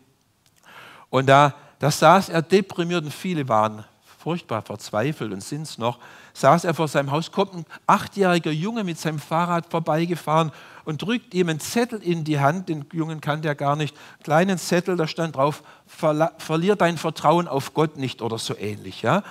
Und 1.10 1.26
da, 1.26 1.54
da 1.78 1.90
saß 1.90 2.30
er 2.30 2.42
deprimiert 2.42 3.04
und 3.04 3.12
viele 3.12 3.48
waren 3.48 3.84
furchtbar 4.22 4.62
verzweifelt 4.62 5.32
und 5.32 5.42
sind 5.42 5.62
es 5.62 5.78
noch 5.78 5.98
saß 6.34 6.64
er 6.64 6.74
vor 6.74 6.88
seinem 6.88 7.10
Haus, 7.10 7.30
kommt 7.30 7.54
ein 7.54 7.66
achtjähriger 7.86 8.50
Junge 8.50 8.84
mit 8.84 8.98
seinem 8.98 9.18
Fahrrad 9.18 9.66
vorbeigefahren 9.70 10.52
und 10.84 11.02
drückt 11.02 11.34
ihm 11.34 11.48
einen 11.48 11.60
Zettel 11.60 12.02
in 12.02 12.24
die 12.24 12.40
Hand, 12.40 12.68
den 12.68 12.84
Jungen 12.92 13.20
kannte 13.20 13.48
er 13.48 13.54
gar 13.54 13.76
nicht, 13.76 13.96
einen 13.96 14.22
kleinen 14.24 14.58
Zettel, 14.58 14.96
da 14.96 15.06
stand 15.06 15.36
drauf, 15.36 15.62
verlier 15.86 16.76
dein 16.76 16.98
Vertrauen 16.98 17.48
auf 17.48 17.74
Gott 17.74 17.96
nicht 17.96 18.22
oder 18.22 18.38
so 18.38 18.56
ähnlich. 18.56 19.02
Ja? 19.02 19.22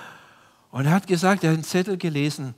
Und 0.70 0.86
er 0.86 0.92
hat 0.92 1.06
gesagt, 1.06 1.44
er 1.44 1.50
hat 1.50 1.56
den 1.56 1.64
Zettel 1.64 1.96
gelesen 1.96 2.54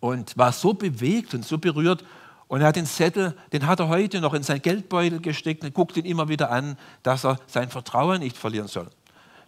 und 0.00 0.36
war 0.38 0.52
so 0.52 0.74
bewegt 0.74 1.34
und 1.34 1.44
so 1.44 1.58
berührt 1.58 2.04
und 2.46 2.62
er 2.62 2.68
hat 2.68 2.76
den 2.76 2.86
Zettel, 2.86 3.36
den 3.52 3.66
hat 3.66 3.80
er 3.80 3.88
heute 3.88 4.20
noch 4.20 4.32
in 4.32 4.42
sein 4.42 4.62
Geldbeutel 4.62 5.20
gesteckt 5.20 5.64
und 5.64 5.74
guckt 5.74 5.96
ihn 5.96 6.06
immer 6.06 6.28
wieder 6.28 6.50
an, 6.50 6.78
dass 7.02 7.24
er 7.24 7.38
sein 7.46 7.68
Vertrauen 7.68 8.20
nicht 8.20 8.38
verlieren 8.38 8.68
soll. 8.68 8.88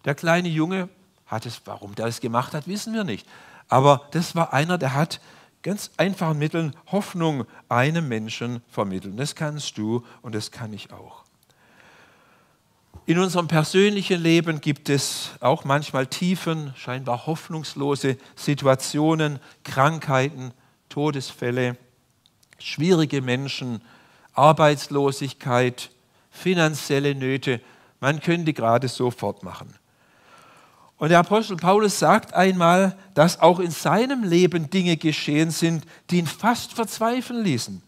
Der 0.05 0.15
kleine 0.15 0.49
Junge 0.49 0.89
hat 1.31 1.47
es, 1.47 1.63
warum 1.65 1.95
der 1.95 2.07
es 2.07 2.21
gemacht 2.21 2.55
hat, 2.55 2.67
wissen 2.67 2.93
wir 2.93 3.05
nicht. 3.05 3.27
Aber 3.69 4.09
das 4.11 4.35
war 4.35 4.53
einer, 4.53 4.79
der 4.79 4.95
hat 4.95 5.21
ganz 5.63 5.91
einfachen 5.97 6.39
Mitteln 6.39 6.75
Hoffnung 6.91 7.47
einem 7.69 8.09
Menschen 8.09 8.63
vermitteln. 8.69 9.17
Das 9.17 9.35
kannst 9.35 9.79
du 9.79 10.05
und 10.23 10.35
das 10.35 10.51
kann 10.51 10.73
ich 10.73 10.93
auch. 10.93 11.25
In 13.07 13.19
unserem 13.19 13.49
persönlichen 13.49 14.21
Leben 14.21 14.61
gibt 14.61 14.89
es 14.89 15.31
auch 15.41 15.65
manchmal 15.65 16.07
tiefen, 16.07 16.73
scheinbar 16.77 17.27
hoffnungslose 17.27 18.17
Situationen, 18.37 19.39
Krankheiten, 19.65 20.53
Todesfälle, 20.89 21.77
schwierige 22.59 23.23
Menschen, 23.23 23.83
Arbeitslosigkeit, 24.33 25.91
finanzielle 26.31 27.15
Nöte. 27.15 27.61
Man 28.01 28.21
könnte 28.21 28.53
gerade 28.53 28.89
so 28.89 29.11
fortmachen. 29.11 29.75
Und 31.01 31.09
der 31.09 31.21
Apostel 31.21 31.57
Paulus 31.57 31.99
sagt 31.99 32.35
einmal, 32.35 32.95
dass 33.15 33.41
auch 33.41 33.59
in 33.59 33.71
seinem 33.71 34.23
Leben 34.23 34.69
Dinge 34.69 34.99
geschehen 34.99 35.51
sind, 35.51 35.87
die 36.11 36.19
ihn 36.19 36.27
fast 36.27 36.75
verzweifeln 36.75 37.43
ließen. 37.43 37.83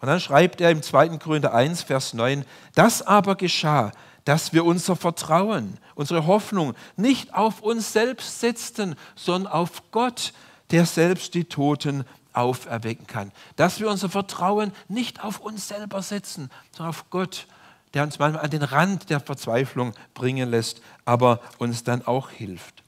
Und 0.00 0.08
dann 0.08 0.18
schreibt 0.18 0.60
er 0.60 0.72
im 0.72 0.82
2. 0.82 1.18
Korinther 1.18 1.54
1, 1.54 1.84
Vers 1.84 2.12
9, 2.12 2.44
das 2.74 3.02
aber 3.02 3.36
geschah, 3.36 3.92
dass 4.24 4.52
wir 4.52 4.64
unser 4.64 4.96
Vertrauen, 4.96 5.78
unsere 5.94 6.26
Hoffnung 6.26 6.74
nicht 6.96 7.34
auf 7.34 7.60
uns 7.60 7.92
selbst 7.92 8.40
setzten, 8.40 8.96
sondern 9.14 9.52
auf 9.52 9.84
Gott, 9.92 10.32
der 10.72 10.86
selbst 10.86 11.34
die 11.34 11.44
Toten 11.44 12.04
auferwecken 12.32 13.06
kann. 13.06 13.30
Dass 13.54 13.78
wir 13.78 13.88
unser 13.88 14.08
Vertrauen 14.08 14.72
nicht 14.88 15.22
auf 15.22 15.38
uns 15.38 15.68
selber 15.68 16.02
setzen, 16.02 16.50
sondern 16.72 16.90
auf 16.90 17.10
Gott, 17.10 17.46
der 17.94 18.02
uns 18.02 18.18
manchmal 18.18 18.44
an 18.44 18.50
den 18.50 18.62
Rand 18.62 19.10
der 19.10 19.20
Verzweiflung 19.20 19.94
bringen 20.14 20.50
lässt, 20.50 20.80
aber 21.04 21.40
uns 21.58 21.84
dann 21.84 22.06
auch 22.06 22.30
hilft. 22.30 22.82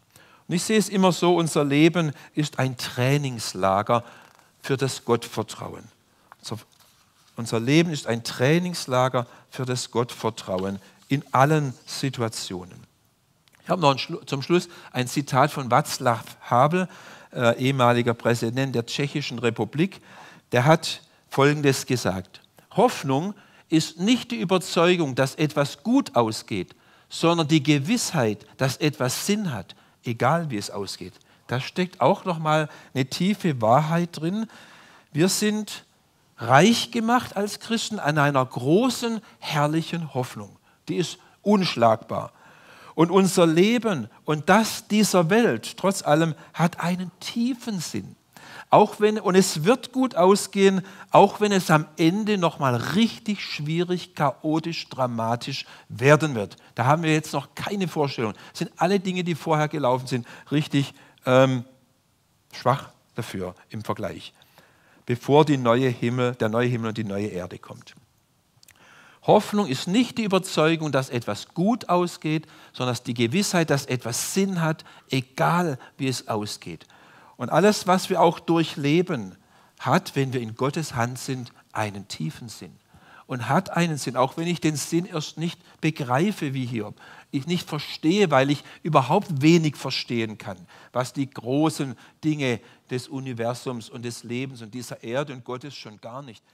Und 0.48 0.54
ich 0.54 0.62
sehe 0.62 0.78
es 0.78 0.88
immer 0.88 1.12
so, 1.12 1.36
unser 1.36 1.64
Leben 1.64 2.12
ist 2.34 2.58
ein 2.58 2.76
Trainingslager 2.76 4.04
für 4.60 4.76
das 4.76 5.04
Gottvertrauen. 5.04 5.84
Unser 7.36 7.60
Leben 7.60 7.90
ist 7.90 8.06
ein 8.06 8.24
Trainingslager 8.24 9.26
für 9.50 9.64
das 9.64 9.90
Gottvertrauen 9.90 10.78
in 11.08 11.24
allen 11.32 11.74
Situationen. 11.86 12.86
Ich 13.62 13.70
habe 13.70 13.80
noch 13.80 13.96
zum 14.26 14.42
Schluss 14.42 14.68
ein 14.92 15.06
Zitat 15.06 15.50
von 15.50 15.70
Václav 15.70 16.24
Havel, 16.42 16.88
äh, 17.32 17.56
ehemaliger 17.58 18.14
Präsident 18.14 18.74
der 18.74 18.86
Tschechischen 18.86 19.38
Republik. 19.38 20.00
Der 20.50 20.64
hat 20.64 21.02
Folgendes 21.30 21.86
gesagt. 21.86 22.40
Hoffnung 22.72 23.34
ist 23.72 23.98
nicht 23.98 24.30
die 24.30 24.40
Überzeugung, 24.40 25.14
dass 25.14 25.34
etwas 25.34 25.82
gut 25.82 26.14
ausgeht, 26.14 26.76
sondern 27.08 27.48
die 27.48 27.62
Gewissheit, 27.62 28.46
dass 28.58 28.76
etwas 28.76 29.26
Sinn 29.26 29.52
hat, 29.52 29.74
egal 30.04 30.50
wie 30.50 30.58
es 30.58 30.70
ausgeht. 30.70 31.14
Da 31.46 31.58
steckt 31.58 32.00
auch 32.02 32.26
noch 32.26 32.38
mal 32.38 32.68
eine 32.92 33.06
tiefe 33.06 33.62
Wahrheit 33.62 34.20
drin. 34.20 34.46
Wir 35.12 35.28
sind 35.30 35.86
reich 36.36 36.90
gemacht 36.90 37.34
als 37.34 37.60
Christen 37.60 37.98
an 37.98 38.18
einer 38.18 38.44
großen, 38.44 39.20
herrlichen 39.38 40.12
Hoffnung. 40.12 40.58
Die 40.88 40.96
ist 40.96 41.18
unschlagbar. 41.40 42.32
Und 42.94 43.10
unser 43.10 43.46
Leben 43.46 44.10
und 44.26 44.50
das 44.50 44.86
dieser 44.86 45.30
Welt, 45.30 45.78
trotz 45.78 46.02
allem, 46.02 46.34
hat 46.52 46.80
einen 46.80 47.10
tiefen 47.20 47.80
Sinn. 47.80 48.16
Auch 48.72 49.00
wenn, 49.00 49.20
und 49.20 49.34
es 49.34 49.64
wird 49.64 49.92
gut 49.92 50.14
ausgehen, 50.14 50.80
auch 51.10 51.42
wenn 51.42 51.52
es 51.52 51.70
am 51.70 51.84
Ende 51.98 52.38
nochmal 52.38 52.74
richtig 52.74 53.44
schwierig, 53.44 54.14
chaotisch, 54.14 54.88
dramatisch 54.88 55.66
werden 55.90 56.34
wird. 56.34 56.56
Da 56.74 56.86
haben 56.86 57.02
wir 57.02 57.12
jetzt 57.12 57.34
noch 57.34 57.54
keine 57.54 57.86
Vorstellung. 57.86 58.32
Das 58.32 58.60
sind 58.60 58.72
alle 58.78 58.98
Dinge, 58.98 59.24
die 59.24 59.34
vorher 59.34 59.68
gelaufen 59.68 60.06
sind, 60.06 60.26
richtig 60.50 60.94
ähm, 61.26 61.66
schwach 62.54 62.88
dafür 63.14 63.54
im 63.68 63.84
Vergleich. 63.84 64.32
Bevor 65.04 65.44
die 65.44 65.58
neue 65.58 65.90
Himmel, 65.90 66.34
der 66.36 66.48
neue 66.48 66.68
Himmel 66.68 66.88
und 66.88 66.96
die 66.96 67.04
neue 67.04 67.26
Erde 67.26 67.58
kommt. 67.58 67.94
Hoffnung 69.24 69.66
ist 69.66 69.86
nicht 69.86 70.16
die 70.16 70.24
Überzeugung, 70.24 70.92
dass 70.92 71.10
etwas 71.10 71.48
gut 71.48 71.90
ausgeht, 71.90 72.46
sondern 72.72 72.96
die 73.04 73.12
Gewissheit, 73.12 73.68
dass 73.68 73.84
etwas 73.84 74.32
Sinn 74.32 74.62
hat, 74.62 74.82
egal 75.10 75.78
wie 75.98 76.08
es 76.08 76.26
ausgeht. 76.26 76.86
Und 77.42 77.50
alles, 77.50 77.88
was 77.88 78.08
wir 78.08 78.20
auch 78.20 78.38
durchleben, 78.38 79.34
hat, 79.80 80.14
wenn 80.14 80.32
wir 80.32 80.40
in 80.40 80.54
Gottes 80.54 80.94
Hand 80.94 81.18
sind, 81.18 81.52
einen 81.72 82.06
tiefen 82.06 82.48
Sinn. 82.48 82.70
Und 83.26 83.48
hat 83.48 83.70
einen 83.70 83.98
Sinn, 83.98 84.14
auch 84.14 84.36
wenn 84.36 84.46
ich 84.46 84.60
den 84.60 84.76
Sinn 84.76 85.06
erst 85.06 85.38
nicht 85.38 85.58
begreife 85.80 86.54
wie 86.54 86.66
Hiob. 86.66 86.94
Ich 87.32 87.48
nicht 87.48 87.68
verstehe, 87.68 88.30
weil 88.30 88.52
ich 88.52 88.62
überhaupt 88.84 89.42
wenig 89.42 89.74
verstehen 89.74 90.38
kann, 90.38 90.56
was 90.92 91.14
die 91.14 91.28
großen 91.28 91.96
Dinge 92.22 92.60
des 92.92 93.08
Universums 93.08 93.90
und 93.90 94.04
des 94.04 94.22
Lebens 94.22 94.62
und 94.62 94.72
dieser 94.72 95.02
Erde 95.02 95.32
und 95.32 95.44
Gottes 95.44 95.74
schon 95.74 96.00
gar 96.00 96.22
nicht 96.22 96.44